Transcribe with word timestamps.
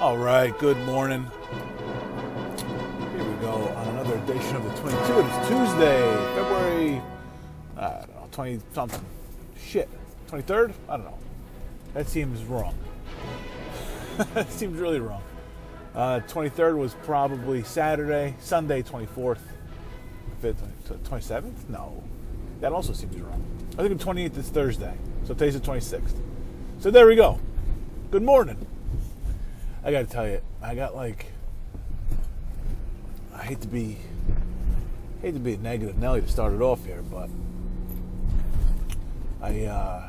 All 0.00 0.16
right, 0.16 0.58
good 0.58 0.78
morning. 0.86 1.30
Here 3.14 3.22
we 3.22 3.34
go 3.42 3.50
on 3.52 3.88
another 3.88 4.16
edition 4.16 4.56
of 4.56 4.64
the 4.64 4.70
22. 4.80 5.12
It 5.12 5.26
is 5.26 5.48
Tuesday, 5.48 6.00
February, 6.34 7.02
I 7.76 7.90
don't 7.90 8.14
know, 8.14 8.28
20 8.32 8.60
something. 8.72 9.04
Shit, 9.62 9.90
23rd? 10.30 10.72
I 10.88 10.96
don't 10.96 11.04
know. 11.04 11.18
That 11.92 12.08
seems 12.08 12.42
wrong. 12.44 12.74
that 14.32 14.50
seems 14.50 14.80
really 14.80 15.00
wrong. 15.00 15.22
Uh, 15.94 16.20
23rd 16.28 16.78
was 16.78 16.94
probably 17.02 17.62
Saturday, 17.62 18.36
Sunday, 18.40 18.82
24th. 18.82 19.40
5th, 20.42 20.62
27th? 21.10 21.68
No. 21.68 22.02
That 22.62 22.72
also 22.72 22.94
seems 22.94 23.20
wrong. 23.20 23.44
I 23.78 23.86
think 23.86 24.00
the 24.00 24.04
28th 24.06 24.38
is 24.38 24.48
Thursday, 24.48 24.96
so 25.24 25.34
today's 25.34 25.60
the 25.60 25.70
26th. 25.70 26.14
So 26.78 26.90
there 26.90 27.06
we 27.06 27.16
go. 27.16 27.38
Good 28.10 28.22
morning. 28.22 28.66
I 29.82 29.90
gotta 29.90 30.06
tell 30.06 30.28
you, 30.28 30.42
I 30.62 30.74
got 30.74 30.94
like, 30.94 31.26
I 33.34 33.44
hate 33.44 33.62
to 33.62 33.68
be, 33.68 33.96
hate 35.22 35.32
to 35.32 35.40
be 35.40 35.54
a 35.54 35.56
negative 35.56 35.96
Nelly 35.96 36.20
to 36.20 36.28
start 36.28 36.52
it 36.52 36.60
off 36.60 36.84
here, 36.84 37.02
but 37.02 37.30
I, 39.40 39.64
uh, 39.64 40.08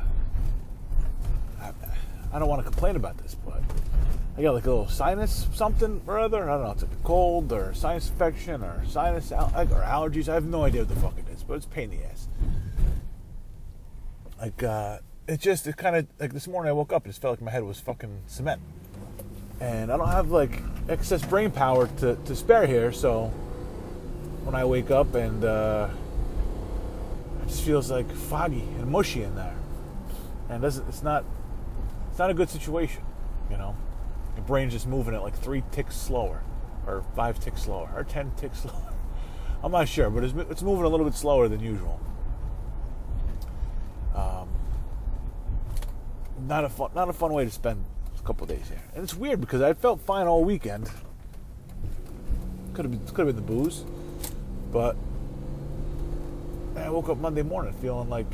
I, 1.58 1.72
I 2.34 2.38
don't 2.38 2.48
want 2.48 2.62
to 2.62 2.70
complain 2.70 2.96
about 2.96 3.16
this, 3.16 3.34
but 3.34 3.62
I 4.36 4.42
got 4.42 4.52
like 4.52 4.66
a 4.66 4.70
little 4.70 4.88
sinus 4.88 5.48
something 5.54 6.02
or 6.06 6.18
other. 6.18 6.50
I 6.50 6.54
don't 6.54 6.64
know, 6.64 6.72
it's 6.72 6.82
like 6.82 6.92
a 6.92 7.04
cold 7.04 7.50
or 7.50 7.72
sinus 7.72 8.10
infection 8.10 8.62
or 8.62 8.84
sinus 8.86 9.32
al- 9.32 9.52
or 9.56 9.82
allergies. 9.82 10.28
I 10.28 10.34
have 10.34 10.44
no 10.44 10.64
idea 10.64 10.82
what 10.82 10.90
the 10.90 11.00
fuck 11.00 11.18
it 11.18 11.32
is, 11.34 11.42
but 11.42 11.54
it's 11.54 11.66
pain 11.66 11.90
in 11.90 11.98
the 11.98 12.04
ass. 12.04 12.28
Like, 14.38 14.62
uh, 14.62 14.98
it 15.26 15.40
just, 15.40 15.66
it 15.66 15.78
kind 15.78 15.96
of, 15.96 16.06
like 16.20 16.34
this 16.34 16.46
morning 16.46 16.68
I 16.68 16.72
woke 16.72 16.92
up, 16.92 17.06
it 17.06 17.08
just 17.08 17.22
felt 17.22 17.32
like 17.32 17.42
my 17.42 17.50
head 17.50 17.62
was 17.62 17.80
fucking 17.80 18.18
cement 18.26 18.60
and 19.60 19.92
I 19.92 19.96
don't 19.96 20.08
have 20.08 20.30
like 20.30 20.60
excess 20.88 21.24
brain 21.24 21.50
power 21.50 21.86
to, 21.98 22.16
to 22.16 22.36
spare 22.36 22.66
here. 22.66 22.92
So 22.92 23.28
when 24.44 24.54
I 24.54 24.64
wake 24.64 24.90
up 24.90 25.14
and 25.14 25.44
uh, 25.44 25.88
it 27.42 27.48
just 27.48 27.62
feels 27.62 27.90
like 27.90 28.10
foggy 28.10 28.62
and 28.78 28.90
mushy 28.90 29.22
in 29.22 29.34
there, 29.36 29.56
and 30.48 30.64
it 30.64 30.80
it's 30.88 31.02
not 31.02 31.24
it's 32.10 32.18
not 32.18 32.30
a 32.30 32.34
good 32.34 32.50
situation, 32.50 33.02
you 33.50 33.56
know. 33.56 33.76
Your 34.36 34.44
brain's 34.44 34.72
just 34.72 34.86
moving 34.86 35.14
at 35.14 35.22
like 35.22 35.36
three 35.36 35.62
ticks 35.72 35.96
slower, 35.96 36.42
or 36.86 37.04
five 37.14 37.38
ticks 37.38 37.62
slower, 37.62 37.90
or 37.94 38.04
ten 38.04 38.30
ticks 38.36 38.60
slower. 38.60 38.92
I'm 39.62 39.70
not 39.70 39.88
sure, 39.88 40.10
but 40.10 40.24
it's, 40.24 40.34
it's 40.50 40.62
moving 40.62 40.84
a 40.84 40.88
little 40.88 41.06
bit 41.06 41.14
slower 41.14 41.46
than 41.46 41.60
usual. 41.60 42.00
Um, 44.14 44.48
not 46.46 46.64
a 46.64 46.68
fun 46.68 46.90
not 46.94 47.08
a 47.08 47.12
fun 47.12 47.32
way 47.32 47.44
to 47.44 47.50
spend 47.50 47.84
couple 48.24 48.46
days 48.46 48.68
here. 48.68 48.82
And 48.94 49.04
it's 49.04 49.14
weird 49.14 49.40
because 49.40 49.62
I 49.62 49.72
felt 49.74 50.00
fine 50.00 50.26
all 50.26 50.44
weekend. 50.44 50.90
Could 52.74 52.84
have 52.84 52.92
been 52.92 53.14
could 53.14 53.26
have 53.26 53.36
been 53.36 53.36
the 53.36 53.42
booze, 53.42 53.84
but 54.72 54.96
I 56.76 56.88
woke 56.88 57.08
up 57.08 57.18
Monday 57.18 57.42
morning 57.42 57.72
feeling 57.74 58.08
like 58.08 58.32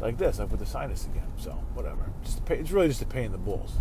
like 0.00 0.18
this. 0.18 0.40
I've 0.40 0.50
got 0.50 0.58
the 0.58 0.66
sinus 0.66 1.06
again. 1.06 1.26
So 1.38 1.52
whatever. 1.74 2.04
Just 2.24 2.44
pain, 2.44 2.60
it's 2.60 2.70
really 2.70 2.88
just 2.88 3.02
a 3.02 3.06
pain 3.06 3.26
in 3.26 3.32
the 3.32 3.38
balls. 3.38 3.72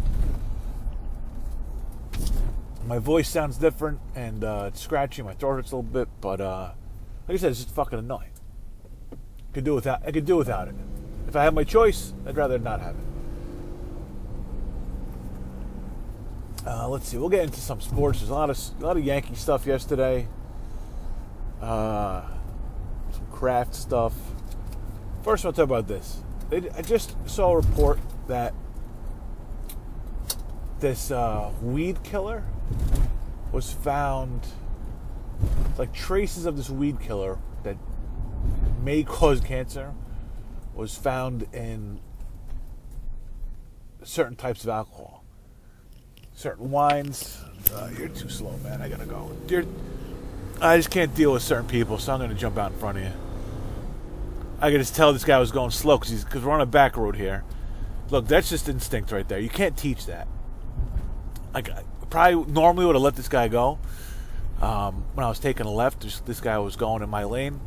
My 2.85 2.97
voice 2.97 3.29
sounds 3.29 3.57
different 3.57 3.99
and 4.15 4.43
uh, 4.43 4.65
it's 4.67 4.79
scratchy. 4.81 5.21
My 5.21 5.33
throat 5.33 5.55
hurts 5.55 5.71
a 5.71 5.75
little 5.75 5.91
bit, 5.91 6.07
but 6.21 6.41
uh, 6.41 6.71
like 7.27 7.35
I 7.35 7.37
said, 7.37 7.51
it's 7.51 7.63
just 7.63 7.75
fucking 7.75 7.99
annoying. 7.99 8.31
Could 9.53 9.63
do 9.63 9.75
without. 9.75 10.01
I 10.05 10.11
could 10.11 10.25
do 10.25 10.37
without 10.37 10.67
it. 10.67 10.75
If 11.27 11.35
I 11.35 11.43
had 11.43 11.53
my 11.53 11.63
choice, 11.63 12.13
I'd 12.25 12.37
rather 12.37 12.57
not 12.57 12.79
have 12.81 12.95
it. 12.95 13.08
Uh, 16.69 16.87
let's 16.87 17.07
see. 17.07 17.17
We'll 17.17 17.29
get 17.29 17.45
into 17.45 17.59
some 17.59 17.81
sports. 17.81 18.19
There's 18.19 18.29
a 18.29 18.33
lot 18.33 18.51
of 18.51 18.59
a 18.79 18.85
lot 18.85 18.95
of 18.95 19.03
Yankee 19.03 19.33
stuff 19.33 19.65
yesterday. 19.65 20.27
Uh, 21.59 22.21
some 23.11 23.25
craft 23.31 23.73
stuff. 23.73 24.13
First, 25.23 25.47
I'll 25.47 25.51
talk 25.51 25.63
about 25.63 25.87
this. 25.87 26.21
I 26.51 26.83
just 26.83 27.15
saw 27.27 27.53
a 27.53 27.55
report 27.55 27.97
that 28.27 28.53
this 30.79 31.09
uh, 31.09 31.51
weed 31.59 32.03
killer 32.03 32.43
was 33.51 33.73
found, 33.73 34.45
like 35.79 35.91
traces 35.91 36.45
of 36.45 36.55
this 36.55 36.69
weed 36.69 36.99
killer 36.99 37.39
that 37.63 37.77
may 38.83 39.01
cause 39.01 39.41
cancer, 39.41 39.91
was 40.75 40.95
found 40.95 41.47
in 41.51 41.99
certain 44.03 44.35
types 44.35 44.63
of 44.63 44.69
alcohol 44.69 45.18
certain 46.39 46.71
wines. 46.71 47.37
Uh, 47.73 47.89
you're 47.97 48.07
too 48.07 48.29
slow, 48.29 48.55
man. 48.63 48.81
I 48.81 48.87
gotta 48.87 49.05
go. 49.05 49.29
You're, 49.49 49.65
I 50.61 50.77
just 50.77 50.89
can't 50.89 51.13
deal 51.13 51.33
with 51.33 51.43
certain 51.43 51.67
people, 51.67 51.97
so 51.97 52.13
I'm 52.13 52.21
gonna 52.21 52.33
jump 52.33 52.57
out 52.57 52.71
in 52.71 52.77
front 52.77 52.97
of 52.97 53.03
you. 53.03 53.11
I 54.61 54.71
could 54.71 54.79
just 54.79 54.95
tell 54.95 55.11
this 55.11 55.25
guy 55.25 55.37
was 55.37 55.51
going 55.51 55.71
slow 55.71 55.97
because 55.97 56.23
because 56.23 56.41
we're 56.41 56.53
on 56.53 56.61
a 56.61 56.65
back 56.65 56.95
road 56.95 57.17
here. 57.17 57.43
Look, 58.09 58.25
that's 58.27 58.49
just 58.49 58.69
instinct 58.69 59.11
right 59.11 59.27
there. 59.27 59.37
You 59.37 59.49
can't 59.49 59.75
teach 59.75 60.05
that. 60.05 60.29
Like, 61.53 61.69
I 61.71 61.83
probably 62.09 62.51
normally 62.51 62.85
would 62.85 62.95
have 62.95 63.03
let 63.03 63.17
this 63.17 63.27
guy 63.27 63.49
go. 63.49 63.77
Um, 64.61 65.03
when 65.15 65.25
I 65.25 65.29
was 65.29 65.39
taking 65.39 65.65
a 65.65 65.71
left, 65.71 66.01
just, 66.01 66.25
this 66.25 66.39
guy 66.39 66.57
was 66.59 66.77
going 66.77 67.03
in 67.03 67.09
my 67.09 67.25
lane. 67.25 67.59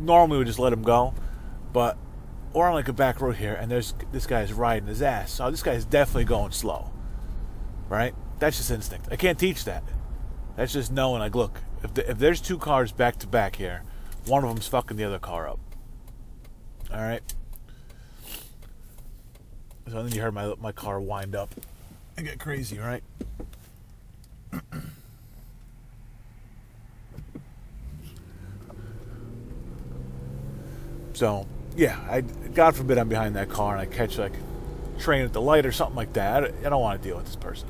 Normally, 0.00 0.38
would 0.38 0.48
just 0.48 0.58
let 0.58 0.72
him 0.72 0.82
go, 0.82 1.14
but 1.72 1.96
we're 2.52 2.66
on 2.66 2.74
like 2.74 2.88
a 2.88 2.92
back 2.92 3.20
road 3.20 3.36
here, 3.36 3.54
and 3.54 3.70
there's 3.70 3.94
this 4.10 4.26
guy's 4.26 4.52
riding 4.52 4.88
his 4.88 5.00
ass. 5.00 5.30
So 5.30 5.48
this 5.48 5.62
guy's 5.62 5.84
definitely 5.84 6.24
going 6.24 6.50
slow 6.50 6.91
right? 7.92 8.14
That's 8.38 8.56
just 8.56 8.70
instinct. 8.70 9.08
I 9.10 9.16
can't 9.16 9.38
teach 9.38 9.66
that. 9.66 9.82
That's 10.56 10.72
just 10.72 10.90
knowing. 10.90 11.20
Like, 11.20 11.34
look, 11.34 11.60
if 11.82 11.92
the, 11.92 12.10
if 12.10 12.18
there's 12.18 12.40
two 12.40 12.56
cars 12.56 12.90
back 12.90 13.18
to 13.18 13.26
back 13.26 13.56
here, 13.56 13.82
one 14.26 14.42
of 14.42 14.48
them's 14.48 14.66
fucking 14.66 14.96
the 14.96 15.04
other 15.04 15.18
car 15.18 15.46
up. 15.46 15.58
All 16.90 17.02
right. 17.02 17.22
So 19.88 20.02
then 20.02 20.10
you 20.12 20.22
heard 20.22 20.32
my 20.32 20.54
my 20.58 20.72
car 20.72 21.00
wind 21.00 21.36
up 21.36 21.54
and 22.16 22.26
get 22.26 22.40
crazy, 22.40 22.78
right? 22.78 23.02
so 31.12 31.46
yeah, 31.76 32.00
I 32.08 32.22
God 32.22 32.74
forbid 32.74 32.96
I'm 32.96 33.10
behind 33.10 33.36
that 33.36 33.50
car 33.50 33.76
and 33.76 33.82
I 33.82 33.86
catch 33.86 34.16
like 34.16 34.32
train 34.98 35.26
at 35.26 35.34
the 35.34 35.42
light 35.42 35.66
or 35.66 35.72
something 35.72 35.96
like 35.96 36.14
that. 36.14 36.44
I 36.44 36.68
don't 36.70 36.80
want 36.80 37.02
to 37.02 37.06
deal 37.06 37.18
with 37.18 37.26
this 37.26 37.36
person. 37.36 37.68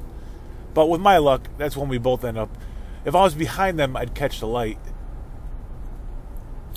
But 0.74 0.88
with 0.88 1.00
my 1.00 1.18
luck, 1.18 1.48
that's 1.58 1.76
when 1.76 1.88
we 1.88 1.98
both 1.98 2.24
end 2.24 2.38
up. 2.38 2.50
If 3.04 3.14
I 3.14 3.22
was 3.22 3.34
behind 3.34 3.78
them, 3.78 3.96
I'd 3.96 4.14
catch 4.14 4.40
the 4.40 4.46
light, 4.46 4.78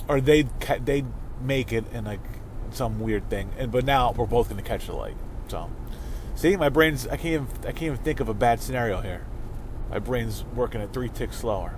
or 0.08 0.20
they'd 0.20 0.48
ca- 0.60 0.80
they'd 0.84 1.06
make 1.40 1.72
it 1.72 1.84
in 1.92 2.04
like 2.04 2.20
some 2.72 3.00
weird 3.00 3.30
thing. 3.30 3.50
And 3.58 3.70
but 3.70 3.84
now 3.84 4.12
we're 4.12 4.26
both 4.26 4.54
to 4.54 4.62
catch 4.62 4.86
the 4.86 4.94
light. 4.94 5.16
So, 5.48 5.70
see, 6.34 6.56
my 6.56 6.68
brain's 6.68 7.06
I 7.06 7.16
can't 7.16 7.26
even 7.26 7.48
I 7.60 7.72
can't 7.72 7.82
even 7.82 7.98
think 7.98 8.20
of 8.20 8.28
a 8.28 8.34
bad 8.34 8.60
scenario 8.60 9.00
here. 9.00 9.24
My 9.90 9.98
brain's 9.98 10.44
working 10.54 10.80
at 10.80 10.92
three 10.92 11.08
ticks 11.08 11.38
slower. 11.38 11.76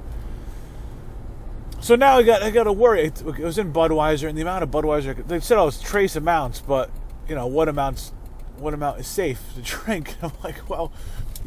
So 1.81 1.95
now 1.95 2.17
I 2.17 2.23
got 2.23 2.43
I 2.43 2.51
got 2.51 2.65
to 2.65 2.73
worry. 2.73 3.05
It, 3.05 3.23
was 3.23 3.59
in 3.59 3.73
Budweiser, 3.73 4.29
and 4.29 4.37
the 4.37 4.43
amount 4.43 4.65
of 4.65 4.71
Budweiser 4.71 5.27
they 5.27 5.41
said 5.41 5.59
I 5.59 5.65
was 5.65 5.81
trace 5.81 6.17
amounts, 6.17 6.61
but 6.61 6.91
you 7.29 7.35
know 7.35 7.47
what 7.47 7.69
amounts 7.69 8.13
what 8.57 8.75
amount 8.75 8.99
is 8.99 9.07
safe 9.07 9.41
to 9.55 9.63
drink. 9.63 10.17
I'm 10.23 10.33
like, 10.43 10.69
well, 10.69 10.93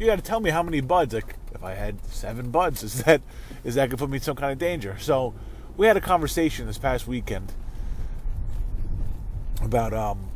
you 0.02 0.08
got 0.08 0.16
to 0.16 0.22
tell 0.22 0.40
me 0.40 0.50
how 0.50 0.64
many 0.64 0.80
buds. 0.80 1.14
Like, 1.14 1.36
if 1.54 1.62
I 1.62 1.74
had 1.74 2.04
seven 2.06 2.50
buds, 2.50 2.82
is 2.82 3.04
that 3.04 3.22
is 3.64 3.76
that 3.76 3.88
gonna 3.88 3.98
put 3.98 4.10
me 4.10 4.16
in 4.16 4.22
some 4.22 4.36
kind 4.36 4.52
of 4.52 4.58
danger? 4.58 4.96
So, 4.98 5.32
we 5.76 5.86
had 5.86 5.96
a 5.96 6.00
conversation 6.00 6.66
this 6.66 6.76
past 6.76 7.06
weekend 7.06 7.52
about 9.62 9.94
um, 9.94 10.28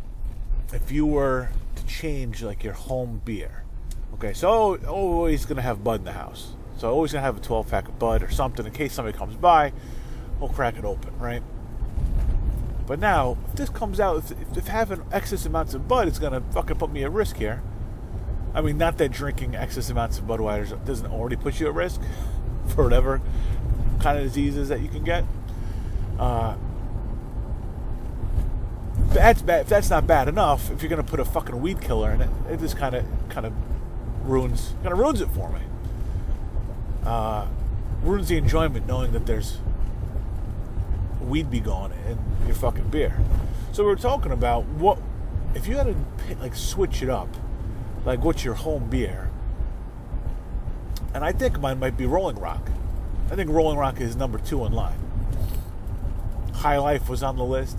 if 0.72 0.92
you 0.92 1.04
were 1.04 1.48
to 1.74 1.86
change 1.86 2.42
like 2.42 2.62
your 2.62 2.74
home 2.74 3.20
beer. 3.24 3.64
Okay, 4.14 4.32
so 4.32 4.76
always 4.86 5.44
gonna 5.44 5.62
have 5.62 5.82
bud 5.82 6.00
in 6.00 6.04
the 6.04 6.12
house. 6.12 6.52
So 6.78 6.88
always 6.88 7.12
gonna 7.12 7.24
have 7.24 7.38
a 7.38 7.40
12 7.40 7.68
pack 7.68 7.88
of 7.88 7.98
bud 7.98 8.22
or 8.22 8.30
something 8.30 8.64
in 8.64 8.72
case 8.72 8.92
somebody 8.92 9.18
comes 9.18 9.34
by. 9.34 9.72
We'll 10.38 10.50
crack 10.50 10.76
it 10.78 10.84
open, 10.84 11.18
right? 11.18 11.42
But 12.86 13.00
now, 13.00 13.36
if 13.48 13.56
this 13.56 13.68
comes 13.68 13.98
out, 13.98 14.18
if, 14.30 14.56
if 14.56 14.68
having 14.68 15.02
excess 15.10 15.44
amounts 15.44 15.74
of 15.74 15.88
bud 15.88 16.06
is 16.06 16.20
gonna 16.20 16.42
fucking 16.52 16.76
put 16.76 16.92
me 16.92 17.02
at 17.02 17.10
risk 17.10 17.36
here 17.36 17.62
I 18.56 18.62
mean, 18.62 18.78
not 18.78 18.96
that 18.96 19.12
drinking 19.12 19.54
excess 19.54 19.90
amounts 19.90 20.18
of 20.18 20.24
Budweiser 20.24 20.82
doesn't 20.86 21.06
already 21.12 21.36
put 21.36 21.60
you 21.60 21.66
at 21.66 21.74
risk 21.74 22.00
for 22.68 22.84
whatever 22.84 23.20
kind 24.00 24.16
of 24.16 24.24
diseases 24.24 24.70
that 24.70 24.80
you 24.80 24.88
can 24.88 25.04
get. 25.04 25.24
Uh, 26.18 26.56
that's 29.08 29.42
bad. 29.42 29.60
If 29.60 29.68
that's 29.68 29.90
not 29.90 30.06
bad 30.06 30.26
enough, 30.26 30.70
if 30.70 30.80
you're 30.80 30.88
gonna 30.88 31.02
put 31.02 31.20
a 31.20 31.24
fucking 31.26 31.60
weed 31.60 31.82
killer 31.82 32.10
in 32.12 32.22
it, 32.22 32.30
it 32.50 32.60
just 32.60 32.78
kind 32.78 32.94
of 32.94 33.04
kind 33.28 33.44
of 33.44 33.52
ruins 34.24 34.74
kind 34.82 34.92
of 34.92 34.98
ruins 34.98 35.20
it 35.20 35.28
for 35.28 35.52
me. 35.52 35.60
Uh, 37.04 37.46
ruins 38.02 38.28
the 38.28 38.38
enjoyment 38.38 38.86
knowing 38.86 39.12
that 39.12 39.26
there's 39.26 39.58
weed 41.20 41.50
be 41.50 41.60
gone 41.60 41.92
in 42.08 42.18
your 42.46 42.56
fucking 42.56 42.88
beer. 42.88 43.18
So 43.72 43.84
we 43.84 43.92
are 43.92 43.96
talking 43.96 44.32
about 44.32 44.64
what 44.64 44.98
if 45.54 45.66
you 45.66 45.76
had 45.76 45.88
to 45.88 46.36
like 46.40 46.54
switch 46.54 47.02
it 47.02 47.10
up 47.10 47.28
like 48.06 48.24
what's 48.24 48.44
your 48.44 48.54
home 48.54 48.88
beer 48.88 49.30
And 51.12 51.24
I 51.24 51.32
think 51.32 51.60
mine 51.60 51.78
might 51.78 51.96
be 51.96 52.06
Rolling 52.06 52.38
Rock. 52.38 52.70
I 53.30 53.34
think 53.34 53.50
Rolling 53.50 53.76
Rock 53.76 54.00
is 54.00 54.16
number 54.16 54.38
two 54.38 54.64
in 54.64 54.72
line. 54.72 54.98
High 56.54 56.78
Life 56.78 57.08
was 57.08 57.22
on 57.22 57.36
the 57.36 57.44
list, 57.44 57.78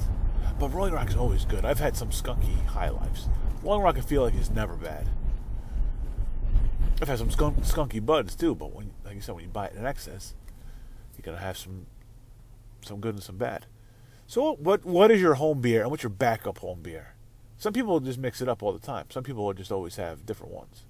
but 0.59 0.73
Rolling 0.73 0.93
Rock's 0.93 1.15
always 1.15 1.45
good. 1.45 1.63
I've 1.63 1.79
had 1.79 1.95
some 1.95 2.09
skunky 2.09 2.65
High 2.65 2.89
Lifes. 2.89 3.29
Rolling 3.63 3.83
Rock, 3.83 3.97
I 3.97 4.01
feel 4.01 4.23
like, 4.23 4.35
is 4.35 4.49
never 4.49 4.75
bad. 4.75 5.07
I've 7.01 7.07
had 7.07 7.19
some 7.19 7.31
skunk, 7.31 7.59
skunky 7.59 8.03
buds 8.05 8.35
too, 8.35 8.55
but 8.55 8.73
when, 8.73 8.91
like 9.05 9.15
you 9.15 9.21
said, 9.21 9.35
when 9.35 9.43
you 9.43 9.49
buy 9.49 9.67
it 9.67 9.75
in 9.75 9.85
excess, 9.85 10.35
you're 11.15 11.23
gonna 11.23 11.43
have 11.43 11.57
some, 11.57 11.85
some 12.81 12.99
good 12.99 13.13
and 13.15 13.23
some 13.23 13.37
bad. 13.37 13.67
So, 14.25 14.55
what 14.55 14.83
what 14.83 15.11
is 15.11 15.21
your 15.21 15.35
home 15.35 15.61
beer 15.61 15.83
and 15.83 15.91
what's 15.91 16.03
your 16.03 16.09
backup 16.09 16.57
home 16.57 16.81
beer? 16.81 17.13
Some 17.57 17.73
people 17.73 17.99
just 17.99 18.19
mix 18.19 18.41
it 18.41 18.47
up 18.47 18.61
all 18.61 18.71
the 18.71 18.79
time. 18.79 19.07
Some 19.09 19.23
people 19.23 19.45
will 19.45 19.53
just 19.53 19.71
always 19.71 19.95
have 19.95 20.25
different 20.25 20.53
ones. 20.53 20.85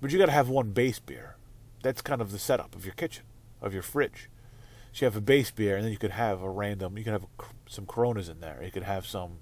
But 0.00 0.10
you 0.10 0.18
got 0.18 0.26
to 0.26 0.32
have 0.32 0.48
one 0.48 0.72
base 0.72 0.98
beer. 0.98 1.36
That's 1.82 2.02
kind 2.02 2.20
of 2.20 2.32
the 2.32 2.38
setup 2.38 2.74
of 2.74 2.84
your 2.84 2.94
kitchen, 2.94 3.24
of 3.60 3.72
your 3.72 3.82
fridge. 3.82 4.28
So 4.92 5.04
you 5.04 5.06
have 5.06 5.16
a 5.16 5.22
base 5.22 5.50
beer, 5.50 5.76
and 5.76 5.84
then 5.84 5.92
you 5.92 5.98
could 5.98 6.10
have 6.10 6.42
a 6.42 6.50
random. 6.50 6.98
You 6.98 7.04
could 7.04 7.14
have 7.14 7.26
some 7.66 7.86
Coronas 7.86 8.28
in 8.28 8.40
there. 8.40 8.60
You 8.62 8.70
could 8.70 8.82
have 8.82 9.06
some 9.06 9.38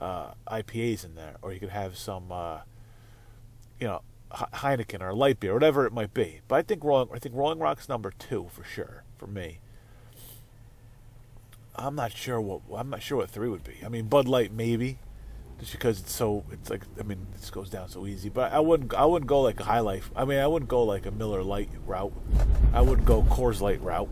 uh, 0.00 0.32
IPAs 0.48 1.04
in 1.04 1.14
there, 1.14 1.36
or 1.40 1.52
you 1.52 1.60
could 1.60 1.68
have 1.68 1.96
some, 1.96 2.32
uh, 2.32 2.60
you 3.78 3.86
know, 3.86 4.02
Heineken 4.32 5.00
or 5.00 5.14
light 5.14 5.38
beer, 5.38 5.54
whatever 5.54 5.86
it 5.86 5.92
might 5.92 6.12
be. 6.12 6.40
But 6.48 6.56
I 6.56 6.62
think 6.62 6.82
Rolling, 6.82 7.08
I 7.14 7.18
think 7.20 7.36
Rolling 7.36 7.60
Rock's 7.60 7.88
number 7.88 8.12
two 8.18 8.48
for 8.50 8.64
sure 8.64 9.04
for 9.16 9.28
me. 9.28 9.60
I'm 11.78 11.94
not 11.94 12.12
sure 12.12 12.40
what 12.40 12.62
I'm 12.74 12.90
not 12.90 13.02
sure 13.02 13.18
what 13.18 13.30
three 13.30 13.48
would 13.48 13.64
be. 13.64 13.74
I 13.84 13.88
mean, 13.88 14.06
Bud 14.06 14.26
Light 14.26 14.52
maybe, 14.52 14.98
just 15.60 15.72
because 15.72 16.00
it's 16.00 16.12
so 16.12 16.44
it's 16.50 16.70
like 16.70 16.82
I 16.98 17.02
mean 17.02 17.26
this 17.32 17.50
goes 17.50 17.70
down 17.70 17.88
so 17.88 18.06
easy. 18.06 18.28
But 18.28 18.52
I 18.52 18.60
wouldn't 18.60 18.94
I 18.94 19.04
wouldn't 19.04 19.28
go 19.28 19.40
like 19.42 19.60
a 19.60 19.64
High 19.64 19.80
Life. 19.80 20.10
I 20.16 20.24
mean 20.24 20.38
I 20.38 20.46
wouldn't 20.46 20.68
go 20.68 20.82
like 20.82 21.06
a 21.06 21.10
Miller 21.10 21.42
Lite 21.42 21.70
route. 21.86 22.12
I 22.72 22.80
would 22.80 23.04
go 23.04 23.22
Coors 23.22 23.60
Light 23.60 23.80
route. 23.82 24.08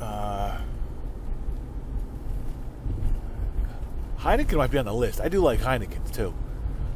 Uh, 0.00 0.58
Heineken 4.18 4.56
might 4.56 4.70
be 4.70 4.78
on 4.78 4.84
the 4.84 4.94
list. 4.94 5.20
I 5.20 5.28
do 5.28 5.40
like 5.40 5.60
Heineken 5.60 6.12
too. 6.12 6.34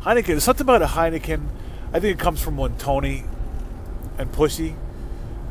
Heineken. 0.03 0.27
There's 0.27 0.45
something 0.45 0.65
about 0.65 0.83
a 0.83 0.87
Heineken. 0.87 1.47
I 1.93 2.01
think 2.01 2.19
it 2.19 2.23
comes 2.23 2.41
from 2.41 2.57
when 2.57 2.77
Tony 2.77 3.25
and 4.19 4.31
Pussy 4.33 4.75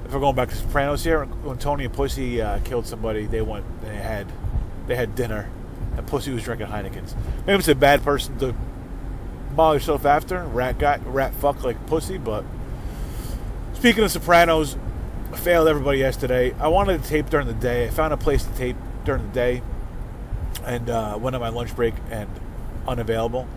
if 0.09 0.15
we're 0.15 0.21
going 0.21 0.35
back 0.35 0.49
to 0.49 0.55
Sopranos 0.55 1.03
here, 1.03 1.23
when 1.23 1.59
Tony 1.59 1.85
and 1.85 1.93
Pussy 1.93 2.41
uh, 2.41 2.57
killed 2.61 2.87
somebody, 2.87 3.27
they 3.27 3.43
went 3.43 3.63
they 3.83 3.95
had 3.95 4.25
they 4.87 4.95
had 4.95 5.13
dinner, 5.13 5.47
and 5.95 6.07
Pussy 6.07 6.31
was 6.33 6.41
drinking 6.41 6.65
Heinekens. 6.65 7.13
Maybe 7.45 7.59
it's 7.59 7.67
a 7.67 7.75
bad 7.75 8.01
person 8.01 8.35
to 8.39 8.55
maul 9.55 9.75
yourself 9.75 10.07
after, 10.07 10.43
rat 10.45 10.79
guy, 10.79 10.97
rat 11.05 11.35
fuck 11.35 11.63
like 11.63 11.85
Pussy. 11.85 12.17
But 12.17 12.43
speaking 13.73 14.03
of 14.03 14.09
Sopranos, 14.09 14.77
I 15.31 15.37
failed 15.37 15.67
everybody 15.67 15.99
yesterday. 15.99 16.55
I 16.59 16.69
wanted 16.69 17.03
to 17.03 17.07
tape 17.07 17.29
during 17.29 17.45
the 17.45 17.53
day. 17.53 17.85
I 17.85 17.91
found 17.91 18.11
a 18.11 18.17
place 18.17 18.43
to 18.43 18.53
tape 18.55 18.77
during 19.05 19.27
the 19.27 19.33
day, 19.33 19.61
and 20.65 20.89
uh, 20.89 21.19
went 21.21 21.35
on 21.35 21.39
my 21.39 21.49
lunch 21.49 21.75
break 21.75 21.93
and 22.09 22.27
unavailable, 22.87 23.47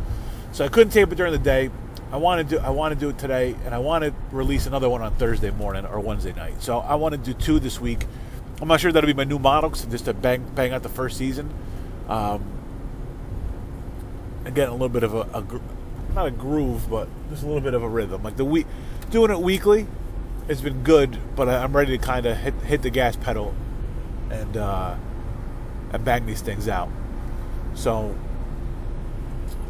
so 0.53 0.67
I 0.67 0.69
couldn't 0.69 0.93
tape 0.93 1.13
it 1.13 1.15
during 1.15 1.33
the 1.33 1.39
day. 1.39 1.71
I 2.13 2.17
want 2.17 2.47
to 2.47 2.57
do 2.57 2.63
I 2.63 2.69
want 2.69 2.93
to 2.93 3.01
do 3.01 3.09
it 3.09 3.19
today, 3.19 3.55
and 3.65 3.75
I 3.75 3.79
want 3.79 4.05
to 4.05 4.13
release 4.31 4.67
another 4.67 4.91
one 4.91 5.01
on 5.01 5.15
Thursday 5.15 5.51
morning 5.51 5.87
or 5.87 5.99
Wednesday 5.99 6.35
night. 6.35 6.63
So 6.63 6.79
I 6.79 6.97
want 6.97 7.13
to 7.15 7.19
do 7.19 7.33
two 7.33 7.59
this 7.59 7.81
week. 7.81 8.05
I'm 8.61 8.69
not 8.69 8.81
sure 8.81 8.93
that'll 8.93 9.07
be 9.07 9.15
my 9.15 9.25
new 9.25 9.39
model, 9.39 9.71
just 9.71 10.05
to 10.05 10.13
bang 10.13 10.45
bang 10.55 10.73
out 10.73 10.83
the 10.83 10.91
first 10.91 11.17
season, 11.17 11.53
um, 12.09 12.45
and 14.45 14.57
a 14.59 14.71
little 14.73 14.91
bit 14.91 15.05
of 15.05 15.15
a, 15.15 15.21
a, 15.21 15.45
not 16.15 16.27
a 16.27 16.31
groove, 16.31 16.91
but 16.91 17.09
just 17.31 17.45
a 17.45 17.47
little 17.47 17.63
bit 17.63 17.73
of 17.73 17.83
a 17.83 17.89
rhythm. 17.89 18.23
Like 18.23 18.37
the 18.37 18.45
week 18.45 18.67
doing 19.11 19.31
it 19.31 19.41
weekly 19.41 19.87
has 20.49 20.61
been 20.61 20.83
good, 20.83 21.19
but 21.35 21.49
I'm 21.49 21.75
ready 21.75 21.97
to 21.97 22.05
kind 22.05 22.27
of 22.27 22.37
hit 22.37 22.55
hit 22.57 22.83
the 22.83 22.91
gas 22.91 23.17
pedal 23.17 23.55
and 24.31 24.55
uh, 24.55 24.97
and 25.95 26.05
bang 26.05 26.27
these 26.27 26.43
things 26.43 26.69
out. 26.69 26.91
So 27.73 28.15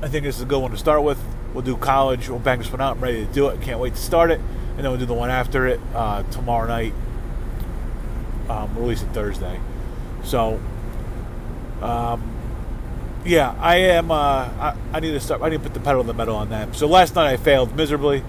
I 0.02 0.08
think 0.08 0.24
this 0.24 0.38
is 0.38 0.42
a 0.42 0.46
good 0.46 0.60
one 0.60 0.72
to 0.72 0.76
start 0.76 1.04
with. 1.04 1.22
We'll 1.54 1.62
do 1.62 1.76
college. 1.76 2.28
We'll 2.28 2.38
bang 2.38 2.58
this 2.58 2.70
one 2.70 2.80
out. 2.80 2.96
I'm 2.96 3.02
ready 3.02 3.26
to 3.26 3.32
do 3.32 3.48
it. 3.48 3.60
Can't 3.60 3.78
wait 3.78 3.94
to 3.94 4.00
start 4.00 4.30
it. 4.30 4.40
And 4.40 4.78
then 4.78 4.90
we'll 4.90 4.98
do 4.98 5.06
the 5.06 5.14
one 5.14 5.30
after 5.30 5.66
it 5.66 5.80
uh, 5.94 6.22
tomorrow 6.24 6.66
night. 6.66 6.94
Um, 8.48 8.74
release 8.76 9.02
it 9.02 9.08
Thursday. 9.08 9.60
So, 10.24 10.60
um, 11.82 12.22
yeah, 13.24 13.54
I 13.58 13.76
am. 13.76 14.10
Uh, 14.10 14.14
I, 14.14 14.76
I, 14.94 15.00
need 15.00 15.12
to 15.12 15.20
start. 15.20 15.42
I 15.42 15.50
need 15.50 15.58
to 15.58 15.62
put 15.62 15.74
the 15.74 15.80
pedal 15.80 16.02
to 16.02 16.06
the 16.06 16.14
metal 16.14 16.36
on 16.36 16.48
that. 16.50 16.74
So 16.74 16.86
last 16.86 17.14
night 17.14 17.32
I 17.32 17.36
failed 17.36 17.76
miserably. 17.76 18.24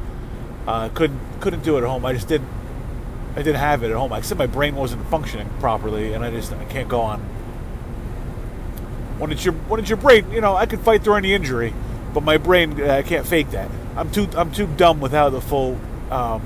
Uh, 0.68 0.90
couldn't 0.90 1.20
couldn't 1.40 1.64
do 1.64 1.78
it 1.78 1.82
at 1.82 1.88
home. 1.88 2.06
I 2.06 2.14
just 2.14 2.28
didn't. 2.28 2.50
I 3.36 3.38
didn't 3.38 3.56
have 3.60 3.84
it 3.84 3.90
at 3.90 3.98
home. 3.98 4.14
I 4.14 4.22
said 4.22 4.38
my 4.38 4.48
brain 4.48 4.76
wasn't 4.76 5.06
functioning 5.08 5.50
properly, 5.60 6.14
and 6.14 6.24
I 6.24 6.30
just 6.30 6.54
I 6.54 6.66
can't 6.66 6.88
go 6.88 7.02
on. 7.02 7.20
When 9.18 9.32
it's 9.32 9.44
your 9.44 9.54
when 9.54 9.80
it's 9.80 9.90
your 9.90 9.98
brain, 9.98 10.30
you 10.32 10.42
know, 10.42 10.56
I 10.56 10.66
could 10.66 10.82
fight 10.82 11.04
through 11.04 11.16
any 11.16 11.34
injury 11.34 11.74
but 12.14 12.24
my 12.24 12.38
brain 12.38 12.82
I 12.82 13.02
can't 13.02 13.26
fake 13.26 13.52
that. 13.52 13.70
I'm 13.96 14.12
too 14.12 14.28
I'm 14.36 14.52
too 14.52 14.68
dumb 14.68 15.00
without 15.00 15.30
the 15.30 15.42
full 15.42 15.80
um, 16.12 16.42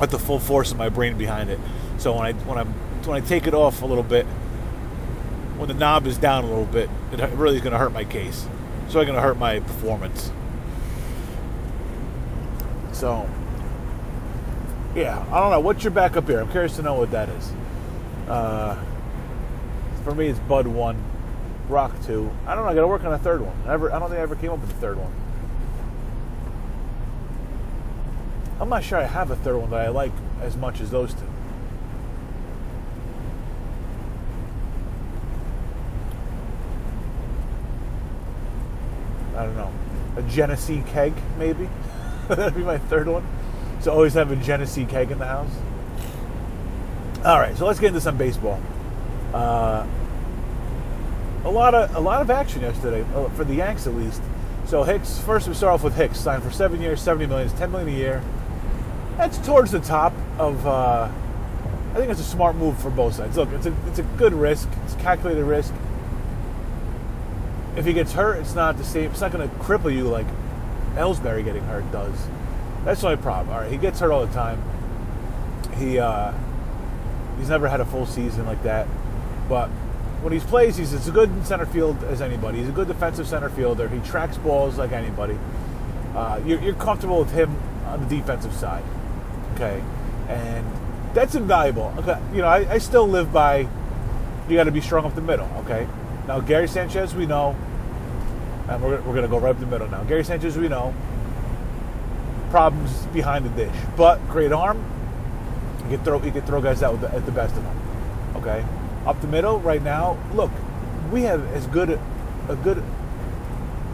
with 0.00 0.10
the 0.10 0.18
full 0.18 0.38
force 0.38 0.72
of 0.72 0.78
my 0.78 0.88
brain 0.88 1.16
behind 1.16 1.50
it. 1.50 1.58
So 1.98 2.16
when 2.16 2.26
I 2.26 2.32
when 2.32 2.58
I 2.58 2.64
when 2.64 3.22
I 3.22 3.26
take 3.26 3.46
it 3.46 3.54
off 3.54 3.82
a 3.82 3.86
little 3.86 4.04
bit, 4.04 4.26
when 5.56 5.68
the 5.68 5.74
knob 5.74 6.06
is 6.06 6.18
down 6.18 6.44
a 6.44 6.48
little 6.48 6.64
bit, 6.64 6.90
it 7.12 7.20
really 7.30 7.56
is 7.56 7.62
going 7.62 7.72
to 7.72 7.78
hurt 7.78 7.92
my 7.92 8.04
case. 8.04 8.46
So 8.88 9.00
it's 9.00 9.06
going 9.06 9.14
to 9.14 9.20
hurt 9.20 9.38
my 9.38 9.60
performance. 9.60 10.30
So 12.92 13.28
yeah, 14.94 15.24
I 15.30 15.40
don't 15.40 15.50
know. 15.50 15.60
What's 15.60 15.82
your 15.82 15.90
backup 15.90 16.26
here? 16.28 16.40
I'm 16.40 16.50
curious 16.50 16.76
to 16.76 16.82
know 16.82 16.94
what 16.94 17.10
that 17.10 17.28
is. 17.28 17.52
Uh, 18.28 18.82
for 20.04 20.14
me, 20.14 20.28
it's 20.28 20.38
Bud 20.40 20.66
One. 20.66 21.02
Rock 21.68 21.92
two. 22.04 22.30
I 22.46 22.54
don't 22.54 22.64
know. 22.64 22.70
I 22.70 22.74
got 22.74 22.82
to 22.82 22.88
work 22.88 23.04
on 23.04 23.12
a 23.12 23.18
third 23.18 23.40
one. 23.40 23.56
I, 23.66 23.74
I 23.74 23.98
don't 23.98 24.08
think 24.08 24.18
I 24.18 24.22
ever 24.22 24.36
came 24.36 24.50
up 24.50 24.60
with 24.60 24.70
a 24.70 24.74
third 24.74 24.98
one. 24.98 25.12
I'm 28.60 28.68
not 28.68 28.84
sure 28.84 28.98
I 28.98 29.04
have 29.04 29.30
a 29.30 29.36
third 29.36 29.56
one 29.56 29.70
that 29.70 29.80
I 29.80 29.88
like 29.88 30.12
as 30.40 30.56
much 30.56 30.80
as 30.80 30.90
those 30.90 31.12
two. 31.12 31.20
I 39.36 39.44
don't 39.44 39.56
know. 39.56 39.72
A 40.16 40.22
Genesee 40.22 40.84
keg, 40.86 41.12
maybe? 41.38 41.68
That'd 42.28 42.54
be 42.54 42.62
my 42.62 42.78
third 42.78 43.08
one. 43.08 43.26
So 43.80 43.92
always 43.92 44.14
have 44.14 44.30
a 44.30 44.36
Genesee 44.36 44.84
keg 44.84 45.10
in 45.10 45.18
the 45.18 45.26
house. 45.26 45.50
All 47.24 47.38
right, 47.38 47.56
so 47.56 47.66
let's 47.66 47.80
get 47.80 47.88
into 47.88 48.00
some 48.00 48.16
baseball. 48.16 48.60
Uh, 49.32 49.86
a 51.44 51.50
lot 51.50 51.74
of 51.74 51.94
a 51.94 52.00
lot 52.00 52.22
of 52.22 52.30
action 52.30 52.62
yesterday 52.62 53.04
uh, 53.14 53.28
for 53.30 53.44
the 53.44 53.54
Yanks 53.54 53.86
at 53.86 53.94
least. 53.94 54.22
So 54.66 54.82
Hicks 54.82 55.18
first 55.20 55.46
we 55.46 55.54
start 55.54 55.74
off 55.74 55.84
with 55.84 55.94
Hicks 55.94 56.18
signed 56.18 56.42
for 56.42 56.50
seven 56.50 56.80
years, 56.80 57.00
seventy 57.00 57.26
million, 57.26 57.48
ten 57.50 57.70
million 57.70 57.94
a 57.94 57.96
year. 57.96 58.22
That's 59.16 59.38
towards 59.38 59.70
the 59.70 59.80
top 59.80 60.12
of. 60.38 60.66
Uh, 60.66 61.10
I 61.92 61.96
think 61.96 62.10
it's 62.10 62.20
a 62.20 62.24
smart 62.24 62.56
move 62.56 62.76
for 62.80 62.90
both 62.90 63.14
sides. 63.14 63.36
Look, 63.36 63.50
it's 63.50 63.66
a 63.66 63.74
it's 63.86 63.98
a 64.00 64.02
good 64.02 64.32
risk. 64.32 64.68
It's 64.84 64.94
calculated 64.94 65.44
risk. 65.44 65.72
If 67.76 67.84
he 67.84 67.92
gets 67.92 68.12
hurt, 68.12 68.38
it's 68.38 68.54
not 68.54 68.78
the 68.78 68.84
same. 68.84 69.10
It's 69.10 69.20
not 69.20 69.30
going 69.30 69.48
to 69.48 69.54
cripple 69.56 69.94
you 69.94 70.04
like 70.04 70.26
Ellsbury 70.94 71.44
getting 71.44 71.62
hurt 71.64 71.90
does. 71.92 72.16
That's 72.84 73.00
the 73.00 73.08
only 73.08 73.22
problem. 73.22 73.54
All 73.54 73.60
right, 73.60 73.70
he 73.70 73.76
gets 73.76 74.00
hurt 74.00 74.10
all 74.10 74.26
the 74.26 74.32
time. 74.32 74.62
He 75.76 75.98
uh, 75.98 76.32
he's 77.38 77.48
never 77.48 77.68
had 77.68 77.80
a 77.80 77.84
full 77.84 78.06
season 78.06 78.46
like 78.46 78.62
that, 78.62 78.88
but 79.48 79.70
when 80.24 80.32
he 80.32 80.40
plays, 80.40 80.78
he's 80.78 80.94
as 80.94 81.08
good 81.10 81.28
in 81.28 81.44
center 81.44 81.66
field 81.66 82.02
as 82.04 82.22
anybody. 82.22 82.58
He's 82.58 82.70
a 82.70 82.72
good 82.72 82.88
defensive 82.88 83.28
center 83.28 83.50
fielder. 83.50 83.90
He 83.90 84.00
tracks 84.00 84.38
balls 84.38 84.78
like 84.78 84.90
anybody. 84.92 85.38
Uh, 86.16 86.40
you're, 86.46 86.62
you're, 86.62 86.74
comfortable 86.74 87.18
with 87.18 87.30
him 87.30 87.54
on 87.84 88.00
the 88.08 88.16
defensive 88.16 88.54
side, 88.54 88.82
okay? 89.54 89.82
And 90.28 90.66
that's 91.12 91.34
invaluable. 91.34 91.92
Okay, 91.98 92.18
you 92.32 92.38
know, 92.38 92.46
I, 92.46 92.72
I 92.72 92.78
still 92.78 93.06
live 93.06 93.34
by 93.34 93.68
you 94.48 94.56
got 94.56 94.64
to 94.64 94.72
be 94.72 94.80
strong 94.80 95.04
up 95.04 95.14
the 95.14 95.20
middle, 95.20 95.48
okay? 95.58 95.86
Now 96.26 96.40
Gary 96.40 96.68
Sanchez, 96.68 97.14
we 97.14 97.26
know, 97.26 97.54
and 98.68 98.82
we're, 98.82 99.02
we're 99.02 99.20
to 99.20 99.28
go 99.28 99.38
right 99.38 99.50
up 99.50 99.60
the 99.60 99.66
middle 99.66 99.88
now. 99.88 100.04
Gary 100.04 100.24
Sanchez, 100.24 100.56
we 100.56 100.68
know, 100.68 100.94
problems 102.48 103.04
behind 103.06 103.44
the 103.44 103.50
dish, 103.50 103.76
but 103.94 104.26
great 104.28 104.52
arm. 104.52 104.82
He 105.82 105.96
can 105.96 106.02
throw 106.02 106.18
he 106.18 106.30
can 106.30 106.42
throw 106.42 106.62
guys 106.62 106.82
out 106.82 106.98
the, 107.02 107.12
at 107.12 107.26
the 107.26 107.32
best 107.32 107.54
of 107.56 107.62
them, 107.62 108.36
okay? 108.36 108.64
Up 109.06 109.20
the 109.20 109.26
middle 109.26 109.60
right 109.60 109.82
now. 109.82 110.18
Look, 110.34 110.50
we 111.12 111.22
have 111.22 111.44
as 111.54 111.66
good 111.66 111.98
a 112.48 112.56
good 112.56 112.82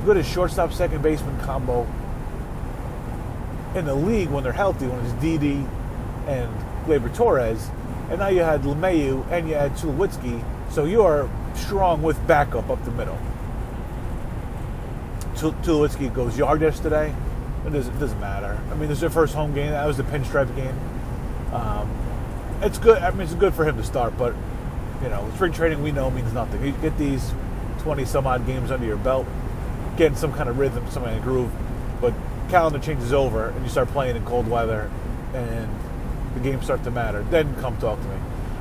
good 0.05 0.17
as 0.17 0.27
shortstop 0.27 0.73
second 0.73 1.03
baseman 1.03 1.39
combo 1.41 1.87
in 3.75 3.85
the 3.85 3.95
league 3.95 4.31
when 4.31 4.43
they're 4.43 4.53
healthy. 4.53 4.87
When 4.87 5.05
it's 5.05 5.13
Didi 5.15 5.67
and 6.27 6.51
Gleyber 6.87 7.15
Torres, 7.15 7.71
and 8.09 8.19
now 8.19 8.29
you 8.29 8.41
had 8.41 8.63
LeMahieu 8.63 9.31
and 9.31 9.49
you 9.49 9.55
had 9.55 9.73
Tulowitzki, 9.73 10.43
so 10.71 10.85
you 10.85 11.03
are 11.03 11.29
strong 11.55 12.03
with 12.03 12.25
backup 12.27 12.71
up 12.71 12.85
the 12.85 12.91
middle. 12.93 13.19
Tulowitzki 15.35 16.13
goes 16.13 16.37
yard 16.37 16.61
yesterday. 16.61 17.15
It 17.67 17.71
doesn't, 17.73 17.95
it 17.95 17.99
doesn't 17.99 18.21
matter. 18.21 18.59
I 18.71 18.75
mean, 18.75 18.89
this 18.89 18.97
is 18.97 19.01
their 19.01 19.11
first 19.11 19.35
home 19.35 19.55
game. 19.55 19.71
That 19.71 19.87
was 19.87 19.97
the 19.97 20.03
pinstripe 20.03 20.55
game. 20.57 20.79
Um, 21.53 21.91
it's 22.63 22.79
good. 22.79 23.03
I 23.03 23.11
mean, 23.11 23.23
it's 23.23 23.35
good 23.35 23.55
for 23.55 23.65
him 23.65 23.77
to 23.77 23.85
start, 23.85 24.17
but 24.19 24.35
you 25.03 25.09
know, 25.09 25.31
spring 25.35 25.53
training 25.53 25.83
we 25.83 25.93
know 25.93 26.11
means 26.11 26.33
nothing. 26.33 26.65
You 26.65 26.73
get 26.73 26.97
these 26.99 27.33
twenty 27.79 28.05
some 28.05 28.27
odd 28.27 28.47
games 28.47 28.71
under 28.71 28.87
your 28.87 28.97
belt, 28.97 29.27
getting 29.97 30.17
some 30.17 30.33
kind 30.33 30.49
of 30.49 30.59
rhythm, 30.59 30.89
some 30.91 31.05
kind 31.05 31.17
of 31.17 31.23
groove. 31.23 31.51
But 32.01 32.15
calendar 32.49 32.79
changes 32.79 33.13
over, 33.13 33.49
and 33.49 33.63
you 33.63 33.71
start 33.71 33.89
playing 33.89 34.17
in 34.17 34.25
cold 34.25 34.49
weather, 34.49 34.91
and 35.35 35.69
the 36.35 36.41
games 36.41 36.65
start 36.65 36.85
to 36.85 36.91
matter. 36.91 37.23
Then 37.25 37.55
come 37.57 37.77
talk 37.79 38.01
to 38.01 38.09
me. 38.09 38.17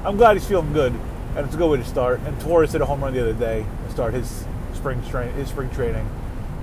I'm 0.05 0.17
glad 0.17 0.37
he's 0.37 0.47
feeling 0.47 0.71
good, 0.73 0.93
and 1.35 1.45
it's 1.45 1.55
a 1.55 1.57
good 1.57 1.69
way 1.69 1.77
to 1.77 1.85
start. 1.85 2.21
And 2.21 2.39
Torres 2.39 2.71
hit 2.71 2.81
a 2.81 2.85
home 2.85 3.01
run 3.01 3.13
the 3.13 3.21
other 3.21 3.33
day 3.33 3.65
to 3.85 3.91
start 3.91 4.13
his 4.13 4.45
spring 4.73 5.03
train 5.09 5.33
his 5.33 5.49
spring 5.49 5.69
training. 5.71 6.09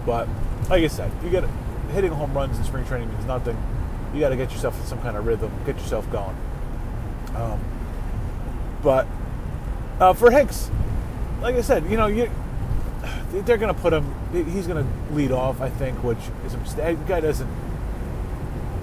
But 0.06 0.28
like 0.70 0.82
I 0.82 0.86
said, 0.86 1.10
you 1.22 1.30
get 1.30 1.44
hitting 1.92 2.12
home 2.12 2.32
runs 2.34 2.58
in 2.58 2.64
spring 2.64 2.86
training 2.86 3.10
means 3.10 3.26
nothing. 3.26 3.56
You 4.14 4.20
got 4.20 4.30
to 4.30 4.36
get 4.36 4.50
yourself 4.52 4.78
in 4.80 4.86
some 4.86 5.00
kind 5.02 5.16
of 5.16 5.26
rhythm, 5.26 5.52
get 5.66 5.76
yourself 5.76 6.10
going. 6.10 6.36
Um, 7.34 7.60
but 8.82 9.06
uh, 10.00 10.12
for 10.12 10.30
Hicks, 10.30 10.70
like 11.40 11.54
I 11.54 11.60
said, 11.60 11.90
you 11.90 11.96
know, 11.96 12.06
you, 12.06 12.30
they're 13.30 13.56
going 13.56 13.74
to 13.74 13.80
put 13.80 13.92
him. 13.92 14.14
He's 14.32 14.66
going 14.66 14.84
to 14.84 15.14
lead 15.14 15.32
off, 15.32 15.60
I 15.60 15.68
think, 15.68 16.02
which 16.02 16.18
is 16.44 16.54
a 16.54 16.58
mistake. 16.58 16.98
The 16.98 17.04
guy 17.04 17.20
doesn't. 17.20 17.48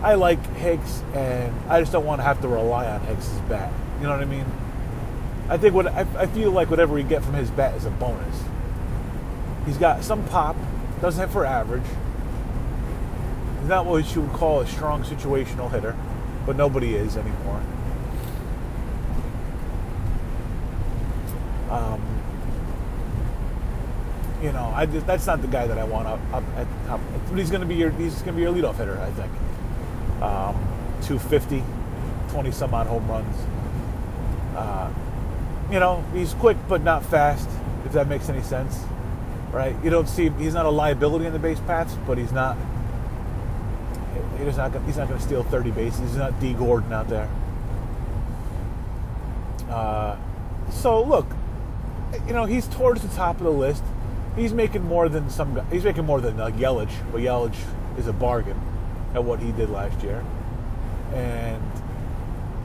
I 0.01 0.15
like 0.15 0.43
Hicks, 0.55 1.01
and 1.13 1.53
I 1.70 1.79
just 1.79 1.91
don't 1.91 2.05
want 2.05 2.20
to 2.20 2.24
have 2.24 2.41
to 2.41 2.48
rely 2.48 2.88
on 2.88 3.01
Hicks's 3.01 3.39
bat. 3.50 3.72
You 3.98 4.03
know 4.03 4.12
what 4.12 4.22
I 4.22 4.25
mean? 4.25 4.46
I 5.50 5.58
think 5.58 5.74
what 5.74 5.88
I, 5.88 6.05
I 6.17 6.25
feel 6.27 6.51
like 6.51 6.70
whatever 6.70 6.93
we 6.93 7.03
get 7.03 7.24
from 7.24 7.34
his 7.34 7.50
bat 7.51 7.75
is 7.75 7.86
a 7.86 7.89
bonus. 7.89 8.43
He's 9.65 9.77
got 9.77 10.03
some 10.03 10.25
pop, 10.27 10.55
doesn't 11.01 11.22
hit 11.22 11.32
for 11.32 11.46
average. 11.46 11.84
He's 13.60 13.70
not 13.70 13.86
what 13.86 14.13
you 14.13 14.22
would 14.22 14.34
call 14.34 14.60
a 14.60 14.67
strong 14.67 15.03
situational 15.03 15.72
hitter, 15.72 15.96
but 16.46 16.58
nobody 16.58 16.96
is 16.96 17.15
anymore. 17.15 17.62
Um, 21.74 22.00
you 24.44 24.51
know, 24.51 24.72
I, 24.75 24.86
that's 24.86 25.25
not 25.25 25.42
the 25.42 25.48
guy 25.48 25.65
that 25.65 25.80
I 25.80 25.86
want 25.86 26.08
up, 26.08 26.20
up 26.32 26.44
at 26.56 26.68
the 26.68 26.88
top. 26.88 27.01
He's 27.34 27.50
going 27.50 27.62
to 27.62 27.68
be 27.68 27.75
your 27.75 27.89
he's 27.92 28.15
going 28.22 28.34
to 28.34 28.34
be 28.34 28.42
your 28.42 28.53
leadoff 28.53 28.75
hitter, 28.75 29.00
I 29.00 29.10
think. 29.12 29.32
Um, 30.22 30.56
250, 31.01 31.63
20 32.30 32.51
some 32.51 32.74
odd 32.74 32.88
home 32.88 33.08
runs. 33.10 33.36
Uh, 34.56 34.94
you 35.72 35.80
know, 35.80 36.03
he's 36.13 36.34
quick 36.36 36.58
but 36.68 36.84
not 36.84 37.03
fast, 37.03 37.50
if 37.86 37.94
that 37.94 38.08
makes 38.08 38.30
any 38.30 38.44
sense. 38.44 38.84
Right? 39.51 39.75
You 39.84 39.89
don't 39.89 40.10
see 40.10 40.30
he's 40.30 40.53
not 40.53 40.65
a 40.65 40.70
liability 40.70 41.25
in 41.25 41.34
the 41.34 41.39
base 41.39 41.60
paths, 41.62 41.96
but 42.06 42.18
he's 42.18 42.32
not 42.32 42.56
he's 44.38 44.58
not 44.58 44.72
he's 44.86 44.98
not 44.98 45.08
going 45.08 45.20
to 45.20 45.25
steal 45.25 45.44
30 45.44 45.72
bases. 45.72 46.01
He's 46.01 46.18
not 46.18 46.39
Dee 46.39 46.53
Gordon 46.53 46.94
out 46.94 47.08
there. 47.08 47.30
Uh, 49.70 50.18
so 50.70 51.01
look, 51.01 51.27
you 52.27 52.34
know, 52.34 52.46
he's 52.46 52.67
towards 52.67 53.01
the 53.01 53.13
top 53.15 53.38
of 53.38 53.43
the 53.43 53.51
list. 53.51 53.84
He's 54.36 54.53
making 54.53 54.84
more 54.84 55.10
than 55.10 55.29
some. 55.29 55.62
He's 55.72 55.84
making 55.84 56.05
more 56.05 56.22
than 56.22 56.38
like 56.38 56.55
Yelich, 56.55 56.91
but 57.12 57.22
Yelich 57.22 57.55
is 57.98 58.08
a 58.08 58.13
bargain 58.13 58.60
at 59.13 59.24
what 59.24 59.39
he 59.39 59.51
did 59.51 59.70
last 59.70 60.01
year. 60.01 60.24
And 61.13 61.62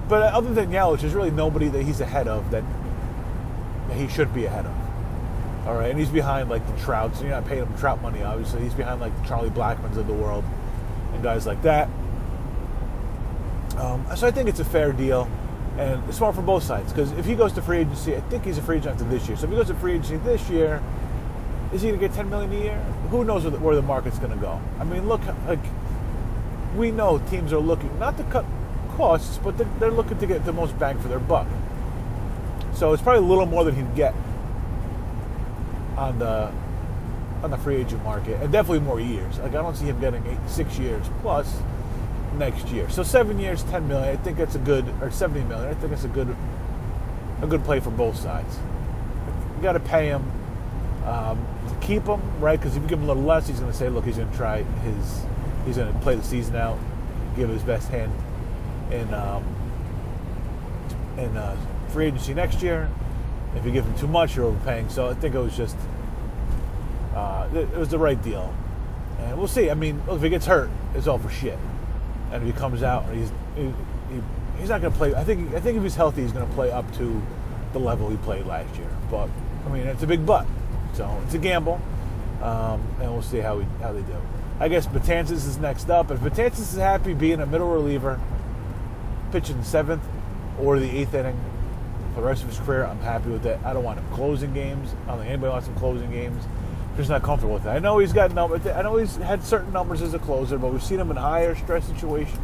but 0.08 0.32
other 0.32 0.54
than 0.54 0.70
Yelich, 0.70 1.00
there's 1.00 1.14
really 1.14 1.30
nobody 1.30 1.68
that 1.68 1.82
he's 1.82 2.00
ahead 2.00 2.28
of 2.28 2.50
that, 2.50 2.64
that 3.88 3.96
he 3.96 4.08
should 4.08 4.32
be 4.34 4.46
ahead 4.46 4.64
of. 4.64 4.74
All 5.66 5.74
right, 5.74 5.90
and 5.90 5.98
he's 5.98 6.08
behind 6.08 6.48
like 6.48 6.66
the 6.66 6.82
Trouts. 6.82 7.20
You're 7.20 7.30
not 7.30 7.46
paying 7.46 7.62
him 7.62 7.78
Trout 7.78 8.00
money, 8.00 8.22
obviously. 8.22 8.62
He's 8.62 8.72
behind 8.72 9.00
like 9.00 9.14
the 9.20 9.28
Charlie 9.28 9.50
Blackmons 9.50 9.98
of 9.98 10.06
the 10.06 10.14
world 10.14 10.44
and 11.12 11.22
guys 11.22 11.46
like 11.46 11.60
that. 11.62 11.88
Um, 13.76 14.06
so 14.16 14.26
I 14.26 14.30
think 14.30 14.48
it's 14.48 14.60
a 14.60 14.64
fair 14.64 14.92
deal 14.92 15.28
and 15.78 16.02
it's 16.08 16.18
smart 16.18 16.34
for 16.34 16.42
both 16.42 16.64
sides 16.64 16.92
because 16.92 17.12
if 17.12 17.24
he 17.24 17.36
goes 17.36 17.52
to 17.52 17.62
free 17.62 17.78
agency, 17.78 18.16
I 18.16 18.20
think 18.22 18.44
he's 18.44 18.58
a 18.58 18.62
free 18.62 18.78
agent 18.78 18.94
after 18.94 19.04
this 19.04 19.28
year. 19.28 19.36
So 19.36 19.44
if 19.44 19.50
he 19.50 19.56
goes 19.56 19.68
to 19.68 19.74
free 19.74 19.92
agency 19.92 20.16
this 20.16 20.50
year, 20.50 20.82
is 21.72 21.82
he 21.82 21.88
going 21.88 22.00
to 22.00 22.08
get 22.08 22.16
10 22.16 22.28
million 22.28 22.52
a 22.52 22.58
year? 22.58 22.78
Who 23.10 23.24
knows 23.24 23.44
where 23.44 23.52
the, 23.52 23.58
where 23.58 23.76
the 23.76 23.82
market's 23.82 24.18
going 24.18 24.32
to 24.32 24.38
go? 24.38 24.60
I 24.80 24.84
mean, 24.84 25.06
look, 25.06 25.20
like 25.46 25.60
we 26.76 26.90
know 26.90 27.18
teams 27.30 27.52
are 27.52 27.60
looking 27.60 27.96
not 27.98 28.16
to 28.16 28.24
cut 28.24 28.44
costs, 28.96 29.38
but 29.38 29.56
they're, 29.56 29.68
they're 29.78 29.90
looking 29.92 30.18
to 30.18 30.26
get 30.26 30.44
the 30.44 30.52
most 30.52 30.76
bang 30.80 30.98
for 30.98 31.06
their 31.06 31.20
buck. 31.20 31.46
So 32.74 32.92
it's 32.92 33.02
probably 33.02 33.24
a 33.24 33.28
little 33.28 33.46
more 33.46 33.64
than 33.64 33.76
he'd 33.76 33.94
get 33.94 34.14
on 35.96 36.18
the 36.18 36.52
on 37.42 37.52
the 37.52 37.56
free 37.58 37.76
agent 37.76 38.02
market, 38.02 38.42
and 38.42 38.50
definitely 38.50 38.80
more 38.80 39.00
years. 39.00 39.38
Like 39.38 39.50
I 39.50 39.62
don't 39.62 39.76
see 39.76 39.86
him 39.86 40.00
getting 40.00 40.26
eight, 40.26 40.38
six 40.48 40.76
years 40.76 41.06
plus 41.22 41.60
next 42.34 42.68
year. 42.68 42.88
So 42.90 43.02
seven 43.02 43.38
years, 43.38 43.62
ten 43.64 43.88
million. 43.88 44.08
I 44.08 44.16
think 44.16 44.38
that's 44.38 44.54
a 44.54 44.58
good, 44.60 44.86
or 45.00 45.10
seventy 45.10 45.46
million. 45.46 45.68
I 45.68 45.74
think 45.74 45.92
it's 45.92 46.04
a 46.04 46.08
good, 46.08 46.34
a 47.42 47.46
good 47.46 47.64
play 47.64 47.80
for 47.80 47.90
both 47.90 48.16
sides. 48.16 48.58
You 49.56 49.62
got 49.62 49.72
to 49.72 49.80
pay 49.80 50.08
him 50.08 50.30
um, 51.04 51.44
to 51.68 51.86
keep 51.86 52.04
him, 52.04 52.20
right? 52.40 52.58
Because 52.58 52.76
if 52.76 52.82
you 52.82 52.88
give 52.88 52.98
him 52.98 53.04
a 53.06 53.08
little 53.08 53.22
less, 53.22 53.48
he's 53.48 53.60
going 53.60 53.72
to 53.72 53.76
say, 53.76 53.88
look, 53.88 54.04
he's 54.04 54.16
going 54.16 54.30
to 54.30 54.36
try 54.36 54.62
his, 54.62 55.22
he's 55.66 55.76
going 55.76 55.92
to 55.92 55.98
play 56.00 56.14
the 56.14 56.22
season 56.22 56.56
out, 56.56 56.78
give 57.36 57.48
his 57.48 57.62
best 57.62 57.88
hand 57.88 58.12
in 58.92 59.12
um, 59.14 59.44
in 61.16 61.36
uh, 61.36 61.56
free 61.88 62.06
agency 62.06 62.34
next 62.34 62.62
year. 62.62 62.88
If 63.56 63.64
you 63.64 63.72
give 63.72 63.84
him 63.84 63.96
too 63.98 64.08
much, 64.08 64.36
you're 64.36 64.44
overpaying. 64.44 64.90
So 64.90 65.08
I 65.08 65.14
think 65.14 65.34
it 65.34 65.38
was 65.38 65.56
just, 65.56 65.76
uh, 67.14 67.48
it 67.54 67.76
was 67.76 67.88
the 67.88 67.98
right 67.98 68.22
deal. 68.22 68.54
And 69.20 69.36
we'll 69.36 69.48
see. 69.48 69.70
I 69.70 69.74
mean, 69.74 70.00
if 70.08 70.22
he 70.22 70.28
gets 70.28 70.46
hurt, 70.46 70.70
it's 70.94 71.06
all 71.06 71.18
for 71.18 71.30
shit 71.30 71.58
and 72.32 72.44
he 72.44 72.52
comes 72.52 72.82
out, 72.82 73.04
and 73.06 73.18
he's 73.18 73.32
he, 73.56 73.62
he, 74.14 74.22
he's 74.58 74.68
not 74.68 74.80
going 74.80 74.92
to 74.92 74.98
play. 74.98 75.14
I 75.14 75.24
think 75.24 75.54
I 75.54 75.60
think 75.60 75.76
if 75.76 75.82
he's 75.82 75.94
healthy, 75.94 76.22
he's 76.22 76.32
going 76.32 76.46
to 76.46 76.54
play 76.54 76.70
up 76.70 76.90
to 76.96 77.22
the 77.72 77.78
level 77.78 78.08
he 78.08 78.16
played 78.18 78.46
last 78.46 78.74
year. 78.76 78.90
But 79.10 79.28
I 79.66 79.68
mean, 79.70 79.86
it's 79.86 80.02
a 80.02 80.06
big 80.06 80.24
but, 80.24 80.46
so 80.94 81.20
it's 81.24 81.34
a 81.34 81.38
gamble, 81.38 81.80
um, 82.42 82.82
and 83.00 83.12
we'll 83.12 83.22
see 83.22 83.38
how 83.38 83.58
we 83.58 83.64
how 83.80 83.92
they 83.92 84.02
do. 84.02 84.16
I 84.60 84.68
guess 84.68 84.86
Betances 84.86 85.46
is 85.46 85.58
next 85.58 85.88
up. 85.88 86.10
If 86.10 86.20
Betances 86.20 86.60
is 86.60 86.76
happy 86.76 87.14
being 87.14 87.40
a 87.40 87.46
middle 87.46 87.70
reliever, 87.70 88.20
pitching 89.30 89.62
seventh 89.62 90.02
or 90.60 90.78
the 90.78 90.90
eighth 90.90 91.14
inning 91.14 91.38
for 92.14 92.22
the 92.22 92.26
rest 92.26 92.42
of 92.42 92.48
his 92.48 92.58
career, 92.58 92.84
I'm 92.84 93.00
happy 93.00 93.30
with 93.30 93.42
that. 93.44 93.64
I 93.64 93.72
don't 93.72 93.84
want 93.84 94.00
him 94.00 94.06
closing 94.12 94.52
games. 94.52 94.94
I 95.04 95.10
don't 95.10 95.18
think 95.18 95.30
anybody 95.30 95.50
wants 95.50 95.68
him 95.68 95.76
closing 95.76 96.10
games 96.10 96.44
just 96.98 97.08
not 97.08 97.22
comfortable 97.22 97.54
with 97.54 97.64
it. 97.64 97.68
I 97.68 97.78
know 97.78 97.98
he's 97.98 98.12
got 98.12 98.34
numbers. 98.34 98.66
I 98.66 98.82
know 98.82 98.96
he's 98.96 99.16
had 99.16 99.44
certain 99.44 99.72
numbers 99.72 100.02
as 100.02 100.14
a 100.14 100.18
closer, 100.18 100.58
but 100.58 100.72
we've 100.72 100.82
seen 100.82 100.98
him 100.98 101.10
in 101.12 101.16
higher 101.16 101.54
stress 101.54 101.86
situations, 101.86 102.36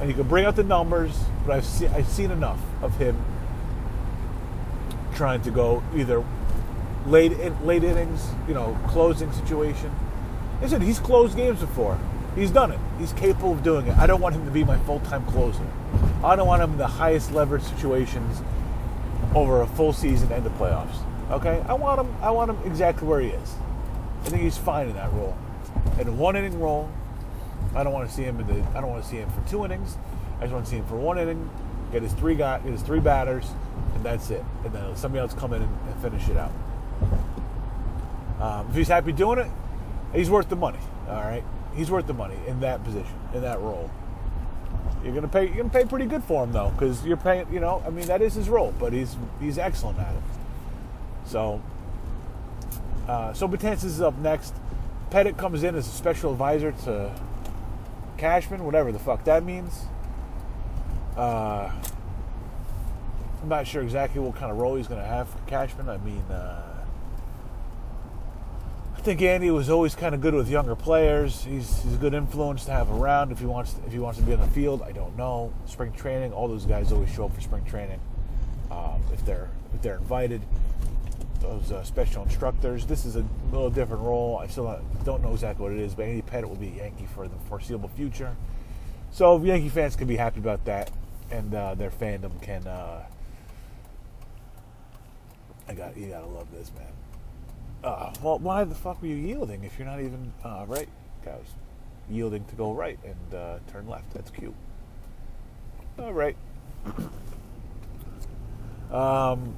and 0.00 0.08
he 0.08 0.14
can 0.14 0.26
bring 0.26 0.46
out 0.46 0.56
the 0.56 0.64
numbers. 0.64 1.16
But 1.46 1.56
I've 1.56 1.64
seen 1.64 1.90
I've 1.90 2.08
seen 2.08 2.30
enough 2.30 2.58
of 2.82 2.96
him 2.96 3.22
trying 5.14 5.42
to 5.42 5.50
go 5.50 5.82
either 5.94 6.24
late 7.06 7.32
in, 7.32 7.66
late 7.66 7.84
innings, 7.84 8.30
you 8.48 8.54
know, 8.54 8.78
closing 8.88 9.30
situation. 9.32 9.90
Listen, 10.62 10.80
he's 10.80 10.98
closed 10.98 11.36
games 11.36 11.60
before. 11.60 11.98
He's 12.34 12.50
done 12.50 12.72
it. 12.72 12.80
He's 12.98 13.12
capable 13.12 13.52
of 13.52 13.62
doing 13.62 13.86
it. 13.88 13.96
I 13.98 14.06
don't 14.06 14.22
want 14.22 14.34
him 14.34 14.46
to 14.46 14.50
be 14.50 14.64
my 14.64 14.78
full 14.80 15.00
time 15.00 15.26
closer. 15.26 15.66
I 16.24 16.34
don't 16.34 16.46
want 16.46 16.62
him 16.62 16.72
in 16.72 16.78
the 16.78 16.86
highest 16.86 17.30
leverage 17.30 17.62
situations 17.62 18.40
over 19.34 19.60
a 19.60 19.66
full 19.66 19.92
season 19.92 20.32
and 20.32 20.44
the 20.44 20.50
playoffs. 20.50 20.96
Okay, 21.30 21.62
I 21.68 21.74
want 21.74 22.00
him. 22.00 22.16
I 22.22 22.30
want 22.30 22.50
him 22.50 22.58
exactly 22.64 23.06
where 23.06 23.20
he 23.20 23.28
is. 23.28 23.54
I 24.26 24.28
think 24.28 24.42
he's 24.42 24.58
fine 24.58 24.88
in 24.88 24.94
that 24.96 25.12
role. 25.12 25.36
In 26.00 26.08
a 26.08 26.12
one 26.12 26.34
inning 26.34 26.58
role, 26.58 26.90
I 27.76 27.84
don't 27.84 27.92
want 27.92 28.08
to 28.08 28.14
see 28.14 28.24
him 28.24 28.40
in 28.40 28.46
the. 28.48 28.60
I 28.76 28.80
don't 28.80 28.90
want 28.90 29.04
to 29.04 29.08
see 29.08 29.18
him 29.18 29.30
for 29.30 29.48
two 29.48 29.64
innings. 29.64 29.96
I 30.38 30.42
just 30.42 30.52
want 30.52 30.64
to 30.64 30.70
see 30.70 30.78
him 30.78 30.86
for 30.86 30.96
one 30.96 31.16
inning, 31.16 31.48
get 31.92 32.02
his 32.02 32.12
three 32.12 32.34
got 32.34 32.62
his 32.62 32.82
three 32.82 32.98
batters, 32.98 33.48
and 33.94 34.04
that's 34.04 34.30
it. 34.30 34.44
And 34.64 34.72
then 34.72 34.96
somebody 34.96 35.20
else 35.20 35.32
come 35.32 35.52
in 35.52 35.62
and, 35.62 35.78
and 35.88 36.02
finish 36.02 36.28
it 36.28 36.36
out. 36.36 36.50
Um, 38.40 38.66
if 38.68 38.74
he's 38.74 38.88
happy 38.88 39.12
doing 39.12 39.38
it, 39.38 39.50
he's 40.12 40.28
worth 40.28 40.48
the 40.48 40.56
money. 40.56 40.80
All 41.08 41.22
right, 41.22 41.44
he's 41.76 41.90
worth 41.90 42.08
the 42.08 42.14
money 42.14 42.36
in 42.48 42.58
that 42.60 42.82
position, 42.82 43.14
in 43.32 43.42
that 43.42 43.60
role. 43.60 43.88
You're 45.04 45.14
gonna 45.14 45.28
pay. 45.28 45.46
You're 45.46 45.58
gonna 45.58 45.68
pay 45.68 45.84
pretty 45.84 46.06
good 46.06 46.24
for 46.24 46.42
him 46.42 46.52
though, 46.52 46.70
because 46.70 47.06
you're 47.06 47.16
paying. 47.16 47.46
You 47.52 47.60
know, 47.60 47.80
I 47.86 47.90
mean, 47.90 48.06
that 48.06 48.22
is 48.22 48.34
his 48.34 48.48
role, 48.48 48.74
but 48.80 48.92
he's 48.92 49.14
he's 49.40 49.56
excellent 49.56 50.00
at 50.00 50.16
it. 50.16 50.22
So 51.26 51.62
uh, 53.08 53.32
so 53.32 53.48
Betances 53.48 53.84
is 53.84 54.00
up 54.00 54.16
next. 54.18 54.54
Pettitte 55.10 55.38
comes 55.38 55.62
in 55.62 55.74
as 55.74 55.86
a 55.86 55.90
special 55.90 56.32
advisor 56.32 56.72
to 56.84 57.12
Cashman, 58.18 58.64
whatever 58.64 58.92
the 58.92 58.98
fuck 58.98 59.24
that 59.24 59.44
means. 59.44 59.84
Uh, 61.16 61.70
I'm 63.42 63.48
not 63.48 63.66
sure 63.66 63.82
exactly 63.82 64.20
what 64.20 64.34
kind 64.34 64.50
of 64.50 64.58
role 64.58 64.76
he's 64.76 64.88
going 64.88 65.00
to 65.00 65.06
have 65.06 65.28
for 65.28 65.38
Cashman. 65.46 65.88
I 65.88 65.98
mean, 65.98 66.22
uh, 66.30 66.62
I 68.96 69.00
think 69.00 69.22
Andy 69.22 69.50
was 69.52 69.70
always 69.70 69.94
kind 69.94 70.14
of 70.14 70.20
good 70.20 70.34
with 70.34 70.48
younger 70.48 70.74
players. 70.74 71.44
He's, 71.44 71.82
he's 71.82 71.94
a 71.94 71.98
good 71.98 72.12
influence 72.12 72.64
to 72.64 72.72
have 72.72 72.90
around 72.90 73.30
if 73.30 73.38
he 73.38 73.46
wants 73.46 73.74
to, 73.74 73.86
if 73.86 73.92
he 73.92 74.00
wants 74.00 74.18
to 74.18 74.24
be 74.24 74.32
on 74.32 74.40
the 74.40 74.48
field. 74.48 74.82
I 74.82 74.90
don't 74.90 75.16
know. 75.16 75.52
Spring 75.66 75.92
training, 75.92 76.32
all 76.32 76.48
those 76.48 76.66
guys 76.66 76.90
always 76.90 77.10
show 77.10 77.26
up 77.26 77.34
for 77.34 77.40
spring 77.40 77.64
training 77.64 78.00
um, 78.70 79.00
if 79.12 79.24
they're 79.24 79.48
if 79.74 79.82
they're 79.82 79.98
invited. 79.98 80.42
Those 81.40 81.72
uh, 81.72 81.82
special 81.84 82.22
instructors. 82.22 82.86
This 82.86 83.04
is 83.04 83.16
a 83.16 83.24
little 83.52 83.70
different 83.70 84.02
role. 84.02 84.38
I 84.38 84.46
still 84.46 84.80
don't 85.04 85.22
know 85.22 85.32
exactly 85.32 85.62
what 85.62 85.72
it 85.72 85.78
is, 85.78 85.94
but 85.94 86.06
Andy 86.06 86.22
Pettitte 86.22 86.48
will 86.48 86.56
be 86.56 86.68
Yankee 86.68 87.06
for 87.14 87.28
the 87.28 87.36
foreseeable 87.48 87.90
future. 87.90 88.34
So 89.12 89.42
Yankee 89.42 89.68
fans 89.68 89.96
can 89.96 90.08
be 90.08 90.16
happy 90.16 90.40
about 90.40 90.64
that, 90.66 90.90
and 91.30 91.54
uh, 91.54 91.74
their 91.74 91.90
fandom 91.90 92.40
can. 92.42 92.66
Uh, 92.66 93.04
I 95.68 95.74
got 95.74 95.96
you. 95.96 96.08
Gotta 96.08 96.26
love 96.26 96.50
this, 96.52 96.70
man. 96.76 96.86
Uh, 97.82 98.12
well, 98.22 98.38
why 98.38 98.64
the 98.64 98.74
fuck 98.74 99.00
were 99.00 99.08
you 99.08 99.14
yielding 99.14 99.64
if 99.64 99.78
you're 99.78 99.88
not 99.88 100.00
even 100.00 100.32
uh, 100.44 100.64
right, 100.66 100.88
guys? 101.24 101.46
Yielding 102.10 102.44
to 102.44 102.54
go 102.54 102.72
right 102.72 102.98
and 103.04 103.34
uh, 103.34 103.58
turn 103.70 103.88
left. 103.88 104.12
That's 104.12 104.30
cute. 104.30 104.54
All 105.98 106.12
right. 106.12 106.36
um, 108.92 109.56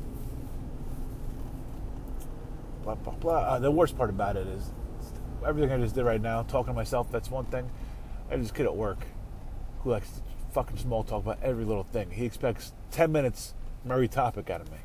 blah 2.94 3.12
blah 3.12 3.14
blah. 3.14 3.38
Uh, 3.38 3.58
the 3.58 3.70
worst 3.70 3.96
part 3.96 4.10
about 4.10 4.36
it 4.36 4.46
is 4.46 4.70
everything 5.46 5.70
I 5.72 5.78
just 5.78 5.94
did 5.94 6.04
right 6.04 6.20
now. 6.20 6.42
Talking 6.42 6.72
to 6.72 6.76
myself. 6.76 7.10
That's 7.10 7.30
one 7.30 7.46
thing. 7.46 7.70
I 8.28 8.32
have 8.32 8.42
this 8.42 8.50
kid 8.50 8.66
at 8.66 8.76
work 8.76 9.06
who 9.82 9.90
likes 9.90 10.08
to 10.10 10.20
fucking 10.52 10.76
small 10.78 11.04
talk 11.04 11.22
about 11.22 11.38
every 11.42 11.64
little 11.64 11.84
thing. 11.84 12.10
He 12.10 12.24
expects 12.24 12.72
ten 12.90 13.12
minutes 13.12 13.54
Murray 13.84 14.08
topic 14.08 14.50
out 14.50 14.60
of 14.60 14.70
me 14.70 14.78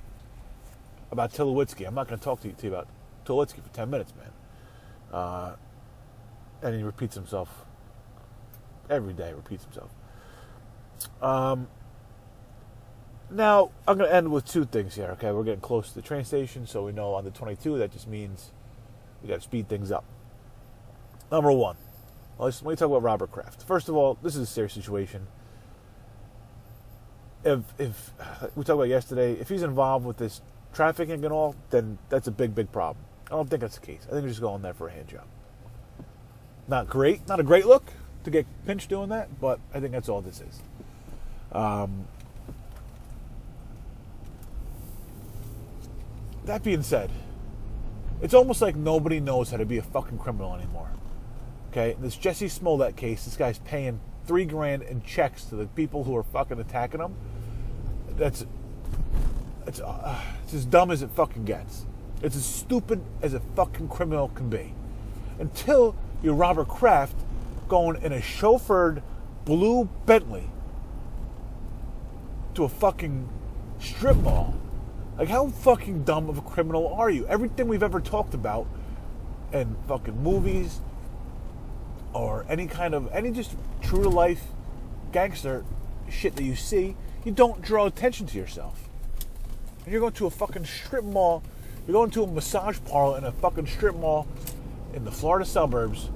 about 1.12 1.32
Tulowitzki. 1.32 1.88
I'm 1.88 1.96
not 1.96 2.08
going 2.08 2.20
to 2.20 2.24
talk 2.24 2.42
to 2.42 2.48
you, 2.48 2.54
to 2.54 2.68
you 2.68 2.74
about 2.74 2.88
Tulowitzki 3.26 3.62
for 3.64 3.70
10 3.74 3.90
minutes, 3.90 4.14
man. 4.16 4.32
Uh, 5.12 5.56
and 6.62 6.76
he 6.76 6.84
repeats 6.84 7.16
himself 7.16 7.66
every 8.90 9.14
day, 9.14 9.34
repeats 9.34 9.64
himself. 9.64 9.92
Um, 11.22 11.68
now, 13.36 13.72
I'm 13.88 13.98
going 13.98 14.10
to 14.10 14.16
end 14.16 14.32
with 14.32 14.46
two 14.46 14.66
things 14.66 14.96
here, 14.96 15.08
okay? 15.12 15.32
We're 15.32 15.44
getting 15.44 15.62
close 15.62 15.90
to 15.90 15.96
the 15.96 16.02
train 16.02 16.26
station, 16.26 16.68
so 16.68 16.84
we 16.84 16.92
know 16.92 17.14
on 17.14 17.24
the 17.24 17.32
22, 17.32 17.78
that 17.78 17.92
just 17.92 18.08
means 18.08 18.52
we 19.22 19.30
got 19.30 19.36
to 19.36 19.42
speed 19.42 19.70
things 19.70 19.92
up. 19.92 20.04
Number 21.32 21.52
one, 21.52 21.78
let's, 22.38 22.62
let 22.62 22.72
me 22.72 22.76
talk 22.76 22.88
about 22.88 23.02
Robert 23.02 23.32
Kraft. 23.32 23.64
First 23.64 23.90
of 23.90 23.96
all, 23.96 24.18
this 24.22 24.36
is 24.36 24.42
a 24.42 24.46
serious 24.46 24.74
situation. 24.74 25.28
If, 27.44 27.60
if 27.78 28.12
we 28.56 28.64
talked 28.64 28.70
about 28.76 28.84
yesterday, 28.84 29.34
if 29.34 29.50
he's 29.50 29.64
involved 29.64 30.06
with 30.06 30.18
this 30.18 30.42
trafficking 30.74 31.24
and 31.24 31.34
all, 31.34 31.56
then 31.70 31.98
that's 32.10 32.28
a 32.28 32.32
big, 32.32 32.56
big 32.56 32.72
problem. 32.72 33.06
I 33.28 33.32
don't 33.32 33.50
think 33.50 33.62
that's 33.62 33.78
the 33.78 33.86
case. 33.86 34.06
I 34.08 34.12
think 34.12 34.24
he's 34.24 34.34
just 34.34 34.42
going 34.42 34.62
there 34.62 34.74
for 34.74 34.88
a 34.88 34.92
hand 34.92 35.08
job. 35.08 35.26
Not 36.68 36.90
great, 36.90 37.28
not 37.28 37.40
a 37.40 37.44
great 37.44 37.66
look 37.66 37.86
to 38.24 38.32
get 38.32 38.46
pinched 38.66 38.90
doing 38.90 39.10
that, 39.10 39.40
but 39.42 39.60
I 39.74 39.80
think 39.80 39.92
that's 39.92 40.10
all 40.10 40.22
this 40.22 40.42
is. 40.42 40.62
Um, 41.52 42.08
that 46.46 46.64
being 46.64 46.84
said, 46.84 47.10
it's 48.22 48.34
almost 48.34 48.62
like 48.62 48.76
nobody 48.76 49.20
knows 49.20 49.52
how 49.52 49.58
to 49.58 49.66
be 49.66 49.78
a 49.78 49.84
fucking 49.84 50.18
criminal 50.18 50.56
anymore. 50.56 50.90
Okay, 51.72 51.96
this 52.00 52.16
Jesse 52.16 52.48
Smollett 52.48 52.96
case, 52.96 53.26
this 53.26 53.36
guy's 53.36 53.60
paying 53.60 54.00
three 54.26 54.46
grand 54.46 54.84
in 54.84 55.02
checks 55.02 55.44
to 55.46 55.56
the 55.56 55.66
people 55.68 56.04
who 56.04 56.16
are 56.16 56.24
fucking 56.24 56.60
attacking 56.60 57.02
him. 57.02 57.16
That's 58.16 58.46
it's, 59.66 59.80
uh, 59.80 60.22
it's 60.44 60.54
as 60.54 60.66
dumb 60.66 60.92
as 60.92 61.02
it 61.02 61.10
fucking 61.12 61.46
gets. 61.46 61.86
It's 62.22 62.36
as 62.36 62.46
stupid 62.46 63.02
as 63.22 63.34
a 63.34 63.40
fucking 63.56 63.90
criminal 63.90 64.30
can 64.30 64.50
be. 64.50 64.74
Until 65.40 65.96
you're 66.22 66.36
Robert 66.36 66.68
Kraft 66.68 67.16
going 67.68 68.02
in 68.02 68.14
a 68.14 68.20
chauffeured 68.20 69.02
blue 69.46 69.90
Bentley 70.06 70.50
to 72.54 72.64
a 72.64 72.70
fucking 72.70 73.28
strip 73.80 74.18
mall. 74.18 74.54
Like, 75.18 75.30
how 75.30 75.48
fucking 75.48 76.04
dumb 76.04 76.30
of 76.30 76.40
a 76.40 76.42
criminal 76.42 76.94
are 76.94 77.10
you? 77.10 77.28
Everything 77.28 77.68
we've 77.68 77.84
ever 77.84 78.00
talked 78.00 78.34
about 78.34 78.66
in 79.52 79.76
fucking 79.88 80.24
movies 80.24 80.80
or 82.14 82.46
any 82.50 82.66
kind 82.66 82.96
of, 82.96 83.12
any 83.14 83.32
just 83.32 83.56
true 83.82 84.02
to 84.02 84.10
life 84.10 84.42
gangster 85.12 85.64
shit 86.10 86.36
that 86.36 86.44
you 86.44 86.56
see, 86.56 86.96
you 87.24 87.32
don't 87.32 87.62
draw 87.62 87.86
attention 87.86 88.26
to 88.28 88.38
yourself. 88.38 88.90
You're 89.88 90.00
going 90.00 90.14
to 90.14 90.26
a 90.26 90.32
fucking 90.32 90.66
strip 90.66 91.04
mall. 91.04 91.44
You're 91.86 91.94
going 91.94 92.12
to 92.12 92.24
a 92.24 92.28
massage 92.28 92.80
parlor 92.86 93.18
in 93.18 93.24
a 93.24 93.32
fucking 93.32 93.68
strip 93.68 93.96
mall 93.96 94.28
in 94.94 95.06
the 95.06 95.12
Florida 95.12 95.46
suburbs. 95.46 96.10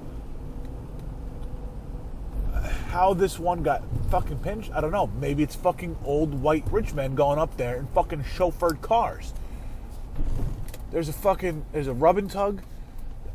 How 2.98 3.14
this 3.14 3.38
one 3.38 3.62
got 3.62 3.84
fucking 4.10 4.40
pinched, 4.40 4.72
I 4.72 4.80
don't 4.80 4.90
know. 4.90 5.06
Maybe 5.20 5.44
it's 5.44 5.54
fucking 5.54 5.96
old 6.04 6.34
white 6.34 6.64
rich 6.68 6.94
men 6.94 7.14
going 7.14 7.38
up 7.38 7.56
there 7.56 7.76
in 7.76 7.86
fucking 7.86 8.24
chauffeured 8.24 8.80
cars. 8.80 9.32
There's 10.90 11.08
a 11.08 11.12
fucking 11.12 11.64
there's 11.70 11.86
a 11.86 11.92
rub 11.92 12.18
and 12.18 12.28
tug. 12.28 12.60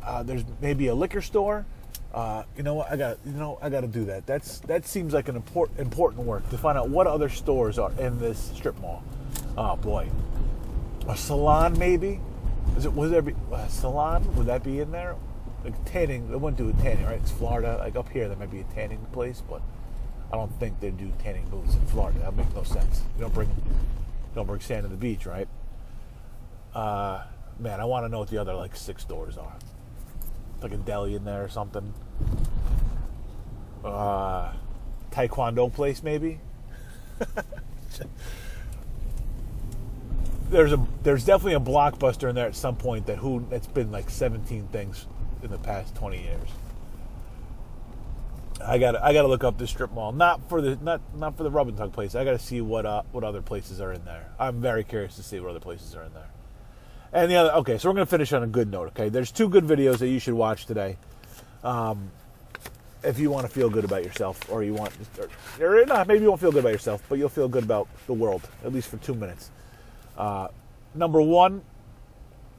Uh, 0.02 0.22
there's 0.22 0.44
maybe 0.60 0.88
a 0.88 0.94
liquor 0.94 1.22
store. 1.22 1.64
Uh, 2.12 2.42
you 2.58 2.62
know 2.62 2.74
what? 2.74 2.92
I 2.92 2.98
got 2.98 3.16
you 3.24 3.32
know 3.32 3.58
I 3.62 3.70
got 3.70 3.80
to 3.80 3.86
do 3.86 4.04
that. 4.04 4.26
That's 4.26 4.58
that 4.60 4.84
seems 4.84 5.14
like 5.14 5.28
an 5.30 5.36
important 5.36 5.80
important 5.80 6.26
work 6.26 6.46
to 6.50 6.58
find 6.58 6.76
out 6.76 6.90
what 6.90 7.06
other 7.06 7.30
stores 7.30 7.78
are 7.78 7.92
in 7.98 8.18
this 8.18 8.50
strip 8.54 8.78
mall. 8.82 9.02
Oh 9.56 9.76
boy, 9.76 10.10
a 11.08 11.16
salon 11.16 11.78
maybe. 11.78 12.20
Is 12.76 12.84
it 12.84 12.92
was 12.92 13.10
there 13.10 13.22
be, 13.22 13.34
a 13.50 13.66
salon? 13.70 14.36
Would 14.36 14.44
that 14.44 14.62
be 14.62 14.80
in 14.80 14.92
there? 14.92 15.16
Like 15.64 15.84
tanning, 15.86 16.30
they 16.30 16.36
wouldn't 16.36 16.58
do 16.58 16.68
a 16.68 16.82
tanning, 16.82 17.06
right? 17.06 17.18
It's 17.20 17.30
Florida. 17.30 17.78
Like 17.78 17.96
up 17.96 18.10
here, 18.10 18.28
there 18.28 18.36
might 18.36 18.50
be 18.50 18.60
a 18.60 18.64
tanning 18.74 19.04
place, 19.12 19.42
but 19.48 19.62
I 20.32 20.36
don't 20.36 20.52
think 20.60 20.78
they 20.80 20.90
do 20.90 21.10
tanning 21.18 21.46
booths 21.48 21.74
in 21.74 21.86
Florida. 21.86 22.18
That 22.20 22.36
makes 22.36 22.54
no 22.54 22.62
sense. 22.62 23.02
You 23.16 23.22
don't 23.22 23.32
bring, 23.34 23.48
you 23.48 23.54
don't 24.34 24.46
bring 24.46 24.60
sand 24.60 24.82
to 24.82 24.88
the 24.88 24.96
beach, 24.96 25.26
right? 25.26 25.48
Uh, 26.74 27.22
man, 27.58 27.80
I 27.80 27.84
want 27.84 28.04
to 28.04 28.08
know 28.08 28.18
what 28.18 28.28
the 28.28 28.38
other 28.38 28.54
like 28.54 28.76
six 28.76 29.04
doors 29.04 29.38
are. 29.38 29.56
Like 30.60 30.72
a 30.72 30.76
deli 30.76 31.14
in 31.14 31.24
there 31.24 31.44
or 31.44 31.48
something. 31.48 31.94
Uh, 33.84 34.52
taekwondo 35.10 35.72
place 35.72 36.02
maybe. 36.02 36.40
there's 40.50 40.72
a 40.72 40.86
there's 41.02 41.24
definitely 41.24 41.54
a 41.54 41.60
blockbuster 41.60 42.28
in 42.28 42.34
there 42.34 42.46
at 42.46 42.56
some 42.56 42.76
point 42.76 43.06
that 43.06 43.18
who 43.18 43.46
it's 43.50 43.66
been 43.66 43.90
like 43.92 44.10
17 44.10 44.68
things 44.68 45.06
in 45.44 45.50
the 45.50 45.58
past 45.58 45.94
20 45.94 46.20
years. 46.20 46.48
I 48.64 48.78
got 48.78 48.96
I 48.96 49.12
got 49.12 49.22
to 49.22 49.28
look 49.28 49.44
up 49.44 49.58
this 49.58 49.70
strip 49.70 49.92
mall, 49.92 50.12
not 50.12 50.48
for 50.48 50.60
the 50.60 50.76
not 50.76 51.00
not 51.14 51.36
for 51.36 51.42
the 51.42 51.50
rub 51.50 51.68
and 51.68 51.76
tug 51.76 51.92
place. 51.92 52.14
I 52.14 52.24
got 52.24 52.32
to 52.32 52.38
see 52.38 52.60
what 52.60 52.86
uh, 52.86 53.02
what 53.12 53.24
other 53.24 53.42
places 53.42 53.80
are 53.80 53.92
in 53.92 54.04
there. 54.04 54.30
I'm 54.38 54.60
very 54.60 54.84
curious 54.84 55.16
to 55.16 55.22
see 55.22 55.40
what 55.40 55.50
other 55.50 55.60
places 55.60 55.94
are 55.94 56.04
in 56.04 56.14
there. 56.14 56.30
And 57.12 57.30
the 57.30 57.36
other 57.36 57.52
okay, 57.56 57.78
so 57.78 57.88
we're 57.88 57.94
gonna 57.94 58.06
finish 58.06 58.32
on 58.32 58.42
a 58.42 58.46
good 58.46 58.70
note. 58.70 58.88
Okay, 58.88 59.08
there's 59.08 59.32
two 59.32 59.48
good 59.48 59.64
videos 59.64 59.98
that 59.98 60.08
you 60.08 60.18
should 60.18 60.34
watch 60.34 60.66
today. 60.66 60.96
Um, 61.62 62.10
if 63.02 63.18
you 63.18 63.30
want 63.30 63.46
to 63.46 63.52
feel 63.52 63.68
good 63.68 63.84
about 63.84 64.02
yourself, 64.02 64.50
or 64.50 64.62
you 64.64 64.72
want, 64.72 64.92
or, 65.60 65.82
or 65.82 65.86
not, 65.86 66.06
maybe 66.06 66.22
you 66.22 66.28
won't 66.28 66.40
feel 66.40 66.50
good 66.50 66.60
about 66.60 66.72
yourself, 66.72 67.02
but 67.08 67.18
you'll 67.18 67.28
feel 67.28 67.48
good 67.48 67.64
about 67.64 67.86
the 68.06 68.14
world 68.14 68.48
at 68.64 68.72
least 68.72 68.88
for 68.88 68.96
two 68.98 69.14
minutes. 69.14 69.50
Uh, 70.16 70.48
number 70.94 71.20
one, 71.20 71.62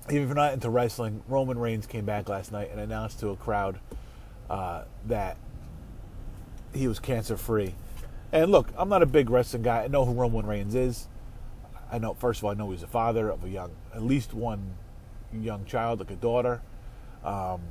even 0.09 0.23
if 0.23 0.27
you're 0.27 0.35
not 0.35 0.53
into 0.53 0.69
wrestling, 0.69 1.23
Roman 1.27 1.57
Reigns 1.57 1.87
came 1.87 2.05
back 2.05 2.29
last 2.29 2.51
night 2.51 2.69
and 2.71 2.79
announced 2.79 3.19
to 3.21 3.29
a 3.29 3.35
crowd 3.35 3.79
uh, 4.49 4.83
that 5.07 5.37
he 6.73 6.87
was 6.87 6.99
cancer 6.99 7.37
free. 7.37 7.73
And 8.31 8.51
look, 8.51 8.69
I'm 8.77 8.89
not 8.89 9.01
a 9.01 9.07
big 9.07 9.29
wrestling 9.29 9.63
guy. 9.63 9.83
I 9.83 9.87
know 9.87 10.05
who 10.05 10.13
Roman 10.13 10.45
Reigns 10.45 10.75
is. 10.75 11.07
I 11.91 11.97
know, 11.97 12.13
first 12.13 12.39
of 12.39 12.45
all, 12.45 12.51
I 12.51 12.53
know 12.53 12.71
he's 12.71 12.83
a 12.83 12.87
father 12.87 13.29
of 13.29 13.43
a 13.43 13.49
young, 13.49 13.71
at 13.93 14.03
least 14.03 14.33
one 14.33 14.75
young 15.33 15.65
child, 15.65 15.99
like 15.99 16.11
a 16.11 16.15
daughter. 16.15 16.61
Um, 17.23 17.61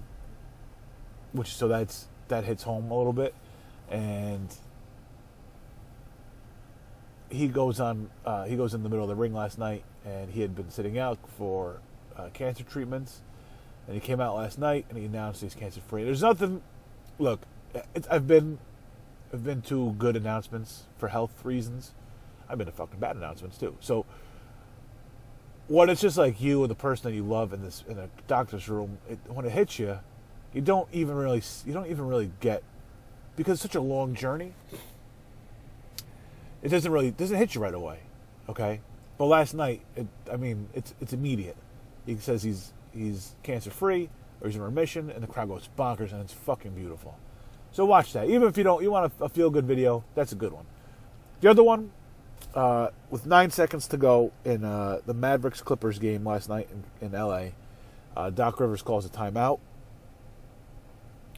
which 1.33 1.55
so 1.55 1.69
that's 1.69 2.07
that 2.29 2.45
hits 2.45 2.63
home 2.63 2.91
a 2.91 2.97
little 2.97 3.13
bit, 3.13 3.35
and 3.91 4.49
he 7.29 7.49
goes 7.49 7.81
on. 7.81 8.11
Uh, 8.25 8.45
he 8.45 8.57
goes 8.57 8.73
in 8.73 8.83
the 8.83 8.89
middle 8.89 9.05
of 9.05 9.09
the 9.09 9.17
ring 9.17 9.35
last 9.35 9.59
night, 9.59 9.85
and 10.05 10.31
he 10.31 10.41
had 10.41 10.55
been 10.55 10.71
sitting 10.71 10.99
out 10.99 11.19
for 11.37 11.81
uh, 12.17 12.29
cancer 12.33 12.65
treatments, 12.65 13.21
and 13.87 13.95
he 13.95 14.01
came 14.01 14.21
out 14.21 14.35
last 14.35 14.59
night 14.59 14.87
and 14.89 14.99
he 14.99 15.05
announced 15.05 15.43
he's 15.43 15.55
cancer 15.55 15.81
free. 15.81 16.05
There's 16.05 16.23
nothing. 16.23 16.63
Look, 17.19 17.43
I've 18.11 18.27
been, 18.27 18.59
I've 19.33 19.45
been 19.45 19.63
to 19.63 19.93
good 19.93 20.17
announcements 20.17 20.85
for 20.99 21.09
health 21.09 21.45
reasons. 21.45 21.93
I've 22.49 22.59
been 22.59 22.67
to 22.67 22.73
fucking 22.73 23.01
bad 23.01 23.17
announcements 23.17 23.57
too. 23.57 23.77
So, 23.81 24.05
when 25.69 25.89
it's 25.89 26.01
just 26.01 26.19
like 26.19 26.41
you 26.41 26.63
and 26.63 26.71
the 26.71 26.75
person 26.75 27.11
that 27.11 27.17
you 27.17 27.25
love 27.25 27.53
in 27.53 27.63
this 27.63 27.85
in 27.89 27.99
a 27.99 28.09
doctor's 28.27 28.69
room, 28.69 28.99
it, 29.09 29.19
when 29.29 29.47
it 29.47 29.53
hits 29.53 29.79
you, 29.79 29.99
you 30.53 30.61
don't 30.61 30.89
even 30.93 31.15
really 31.15 31.43
you 31.65 31.73
don't 31.73 31.87
even 31.87 32.07
really 32.07 32.31
get 32.41 32.63
because 33.37 33.55
it's 33.55 33.63
such 33.63 33.75
a 33.75 33.81
long 33.81 34.15
journey 34.15 34.55
it 36.65 36.71
doesn't 36.71 36.91
really 36.91 37.13
doesn't 37.13 37.37
hit 37.37 37.55
you 37.55 37.61
right 37.61 37.75
away. 37.75 38.01
Okay, 38.49 38.81
but 39.19 39.27
last 39.27 39.55
night, 39.55 39.83
it, 39.95 40.07
I 40.33 40.37
mean, 40.37 40.69
it's 40.75 40.95
it's 41.01 41.13
immediate. 41.13 41.57
He 42.07 42.17
says 42.17 42.43
he's 42.43 42.73
he's 42.93 43.35
cancer 43.43 43.71
free 43.71 44.11
or 44.41 44.49
he's 44.49 44.57
in 44.57 44.63
remission, 44.63 45.11
and 45.11 45.23
the 45.23 45.27
crowd 45.27 45.49
goes 45.49 45.69
bonkers, 45.79 46.13
and 46.13 46.21
it's 46.21 46.33
fucking 46.33 46.73
beautiful. 46.73 47.19
So 47.73 47.85
watch 47.85 48.13
that. 48.13 48.29
Even 48.29 48.47
if 48.49 48.57
you 48.57 48.65
don't, 48.65 48.83
you 48.83 48.91
want 48.91 49.13
a, 49.21 49.25
a 49.25 49.29
feel 49.29 49.51
good 49.51 49.65
video, 49.65 50.05
that's 50.15 50.33
a 50.33 50.37
good 50.37 50.53
one. 50.53 50.67
The 51.41 51.51
other 51.51 51.65
one, 51.65 51.91
uh, 52.55 52.89
with 53.11 53.27
nine 53.27 53.51
seconds 53.51 53.89
to 53.89 53.97
go 53.97 54.33
in 54.45 54.65
uh, 54.65 55.01
the 55.07 55.15
Mavericks 55.15 55.61
Clippers 55.61 55.99
game 55.99 56.25
last 56.25 56.49
night 56.49 56.69
in, 57.01 57.07
in 57.07 57.13
LA, 57.13 57.47
uh, 58.17 58.31
Doc 58.31 58.61
Rivers 58.61 58.83
calls 58.83 59.05
a 59.05 59.09
timeout, 59.09 59.59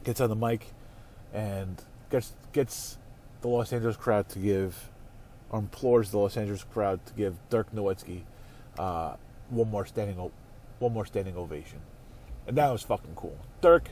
gets 0.03 0.21
on 0.21 0.29
the 0.29 0.35
mic, 0.35 0.67
and 1.33 1.81
gets 2.11 2.33
gets 2.51 2.97
the 3.41 3.47
Los 3.47 3.73
Angeles 3.73 3.97
crowd 3.97 4.29
to 4.29 4.39
give, 4.39 4.89
or 5.49 5.59
implores 5.59 6.11
the 6.11 6.17
Los 6.19 6.37
Angeles 6.37 6.63
crowd 6.63 7.03
to 7.07 7.13
give 7.13 7.35
Dirk 7.49 7.73
Nowitzki 7.73 8.21
uh, 8.77 9.15
one 9.49 9.71
more 9.71 9.85
standing 9.85 10.19
o- 10.19 10.31
one 10.79 10.93
more 10.93 11.05
standing 11.05 11.35
ovation, 11.35 11.79
and 12.47 12.57
that 12.57 12.71
was 12.71 12.83
fucking 12.83 13.15
cool. 13.15 13.37
Dirk, 13.61 13.89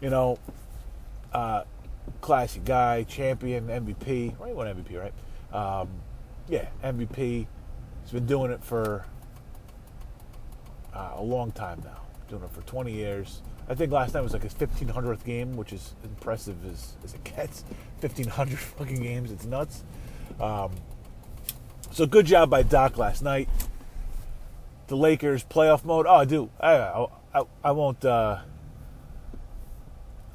you 0.00 0.10
know, 0.10 0.38
uh, 1.32 1.64
classy 2.20 2.60
guy, 2.64 3.02
champion, 3.04 3.66
MVP. 3.66 4.38
Right, 4.38 4.54
won 4.54 4.66
MVP, 4.66 5.00
right? 5.00 5.14
Um, 5.54 5.88
yeah, 6.48 6.66
MVP. 6.82 7.46
He's 8.02 8.12
been 8.12 8.26
doing 8.26 8.50
it 8.50 8.62
for 8.62 9.04
uh, 10.94 11.12
a 11.16 11.22
long 11.22 11.52
time 11.52 11.80
now. 11.84 12.02
Doing 12.28 12.42
it 12.42 12.50
for 12.50 12.62
20 12.62 12.92
years. 12.92 13.42
I 13.68 13.74
think 13.74 13.92
last 13.92 14.12
night 14.12 14.22
was 14.22 14.32
like 14.32 14.42
his 14.42 14.54
1500th 14.54 15.24
game, 15.24 15.56
which 15.56 15.72
is 15.72 15.94
impressive 16.04 16.56
as, 16.66 16.94
as 17.02 17.14
it 17.14 17.24
gets. 17.24 17.64
1500 18.00 18.58
fucking 18.78 19.02
games. 19.02 19.30
It's 19.30 19.46
nuts. 19.46 19.84
Um, 20.40 20.72
so 21.90 22.06
good 22.06 22.26
job 22.26 22.50
by 22.50 22.62
Doc 22.62 22.98
last 22.98 23.22
night. 23.22 23.48
The 24.86 24.96
Lakers 24.96 25.44
playoff 25.44 25.84
mode. 25.84 26.06
Oh, 26.06 26.16
I 26.16 26.24
do. 26.24 26.50
I 26.60 27.06
I, 27.34 27.42
I 27.64 27.72
won't. 27.72 28.04
Uh, 28.04 28.38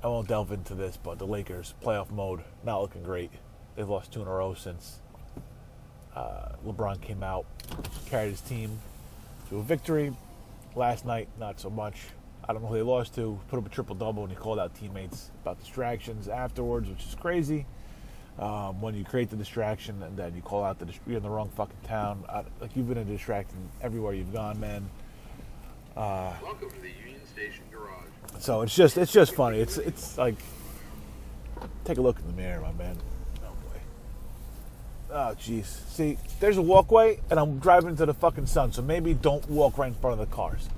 I 0.03 0.07
won't 0.07 0.27
delve 0.27 0.51
into 0.51 0.75
this, 0.75 0.97
but 0.97 1.19
the 1.19 1.27
Lakers 1.27 1.75
playoff 1.83 2.09
mode 2.09 2.41
not 2.63 2.81
looking 2.81 3.03
great. 3.03 3.31
They've 3.75 3.87
lost 3.87 4.11
two 4.11 4.21
in 4.21 4.27
a 4.27 4.31
row 4.31 4.53
since 4.53 4.99
uh, 6.15 6.53
LeBron 6.65 7.01
came 7.01 7.21
out, 7.21 7.45
carried 8.05 8.31
his 8.31 8.41
team 8.41 8.79
to 9.49 9.57
a 9.57 9.63
victory. 9.63 10.15
Last 10.75 11.05
night, 11.05 11.27
not 11.39 11.59
so 11.59 11.69
much. 11.69 11.97
I 12.47 12.53
don't 12.53 12.61
know 12.61 12.69
who 12.69 12.75
they 12.75 12.81
lost 12.81 13.15
to. 13.15 13.39
Put 13.49 13.59
up 13.59 13.65
a 13.65 13.69
triple 13.69 13.95
double, 13.95 14.23
and 14.23 14.31
he 14.31 14.37
called 14.37 14.59
out 14.59 14.73
teammates 14.73 15.31
about 15.41 15.59
distractions 15.59 16.27
afterwards, 16.27 16.89
which 16.89 17.05
is 17.05 17.15
crazy. 17.15 17.65
Um, 18.39 18.79
when 18.79 18.95
you 18.95 19.03
create 19.03 19.29
the 19.29 19.35
distraction 19.35 20.01
and 20.01 20.15
then 20.15 20.33
you 20.33 20.41
call 20.41 20.63
out 20.63 20.79
the 20.79 20.87
you're 21.05 21.17
in 21.17 21.23
the 21.23 21.29
wrong 21.29 21.49
fucking 21.57 21.75
town. 21.83 22.23
I, 22.29 22.45
like 22.61 22.73
you've 22.73 22.87
been 22.87 22.97
a 22.97 23.03
distracting 23.03 23.69
everywhere 23.81 24.13
you've 24.13 24.31
gone, 24.31 24.57
man. 24.61 24.89
Uh, 25.97 26.31
Welcome 26.41 26.69
to 26.69 26.81
the 26.81 26.87
Union 26.87 27.19
Station 27.27 27.65
Garage. 27.69 28.07
So 28.39 28.61
it's 28.61 28.73
just 28.73 28.97
it's 28.97 29.11
just 29.11 29.35
funny. 29.35 29.59
It's 29.59 29.77
it's 29.77 30.17
like 30.17 30.35
take 31.83 31.97
a 31.97 32.01
look 32.01 32.17
in 32.19 32.27
the 32.27 32.41
mirror, 32.41 32.61
my 32.61 32.71
man. 32.71 32.95
Oh 33.43 33.51
boy. 33.67 33.79
Oh 35.11 35.35
jeez. 35.37 35.65
See, 35.89 36.17
there's 36.39 36.55
a 36.55 36.61
walkway, 36.61 37.19
and 37.29 37.37
I'm 37.37 37.59
driving 37.59 37.89
into 37.89 38.05
the 38.05 38.13
fucking 38.13 38.45
sun. 38.45 38.71
So 38.71 38.81
maybe 38.81 39.13
don't 39.13 39.49
walk 39.49 39.77
right 39.77 39.89
in 39.89 39.95
front 39.95 40.17
of 40.17 40.29
the 40.29 40.33
cars. 40.33 40.69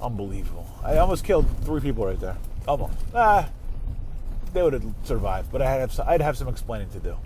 Unbelievable. 0.00 0.68
I 0.84 0.98
almost 0.98 1.24
killed 1.24 1.46
three 1.64 1.80
people 1.80 2.06
right 2.06 2.20
there. 2.20 2.36
Almost. 2.68 2.94
Ah, 3.12 3.48
they 4.52 4.62
would 4.62 4.72
have 4.72 4.84
survived, 5.04 5.50
but 5.52 5.62
I 5.62 5.70
had 5.70 5.90
some, 5.92 6.08
I'd 6.08 6.20
have 6.20 6.36
some 6.36 6.48
explaining 6.48 6.90
to 6.90 7.00
do. 7.00 7.16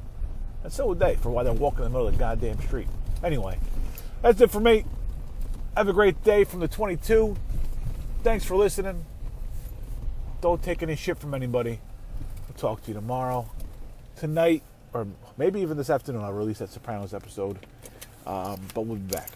And 0.63 0.73
so 0.73 0.87
would 0.87 0.99
they 0.99 1.17
for 1.17 1.31
why 1.31 1.43
they're 1.43 1.53
walking 1.53 1.81
in 1.81 1.85
the 1.85 1.91
middle 1.91 2.09
of 2.09 2.15
the 2.15 2.19
goddamn 2.19 2.61
street. 2.63 2.89
Anyway, 3.23 3.59
that's 4.23 4.41
it 4.41 4.51
for 4.51 4.61
me. 4.61 4.85
Have 5.77 5.89
a 5.89 5.93
great 5.93 6.23
day 6.25 6.45
from 6.45 6.61
the 6.61 6.69
22. 6.69 7.37
Thanks 8.23 8.45
for 8.45 8.57
listening. 8.57 9.05
Don't 10.41 10.63
take 10.63 10.83
any 10.83 10.97
shit 10.97 11.19
from 11.19 11.35
anybody. 11.35 11.81
I'll 12.49 12.57
talk 12.57 12.83
to 12.83 12.89
you 12.89 12.95
tomorrow. 12.95 13.51
Tonight, 14.17 14.63
or 14.93 15.07
maybe 15.37 15.61
even 15.61 15.77
this 15.77 15.91
afternoon, 15.91 16.23
I'll 16.23 16.33
release 16.33 16.59
that 16.59 16.71
Sopranos 16.71 17.13
episode. 17.13 17.59
Um, 18.27 18.61
but 18.75 18.83
we'll 18.83 18.97
be 18.97 19.13
back. 19.15 19.31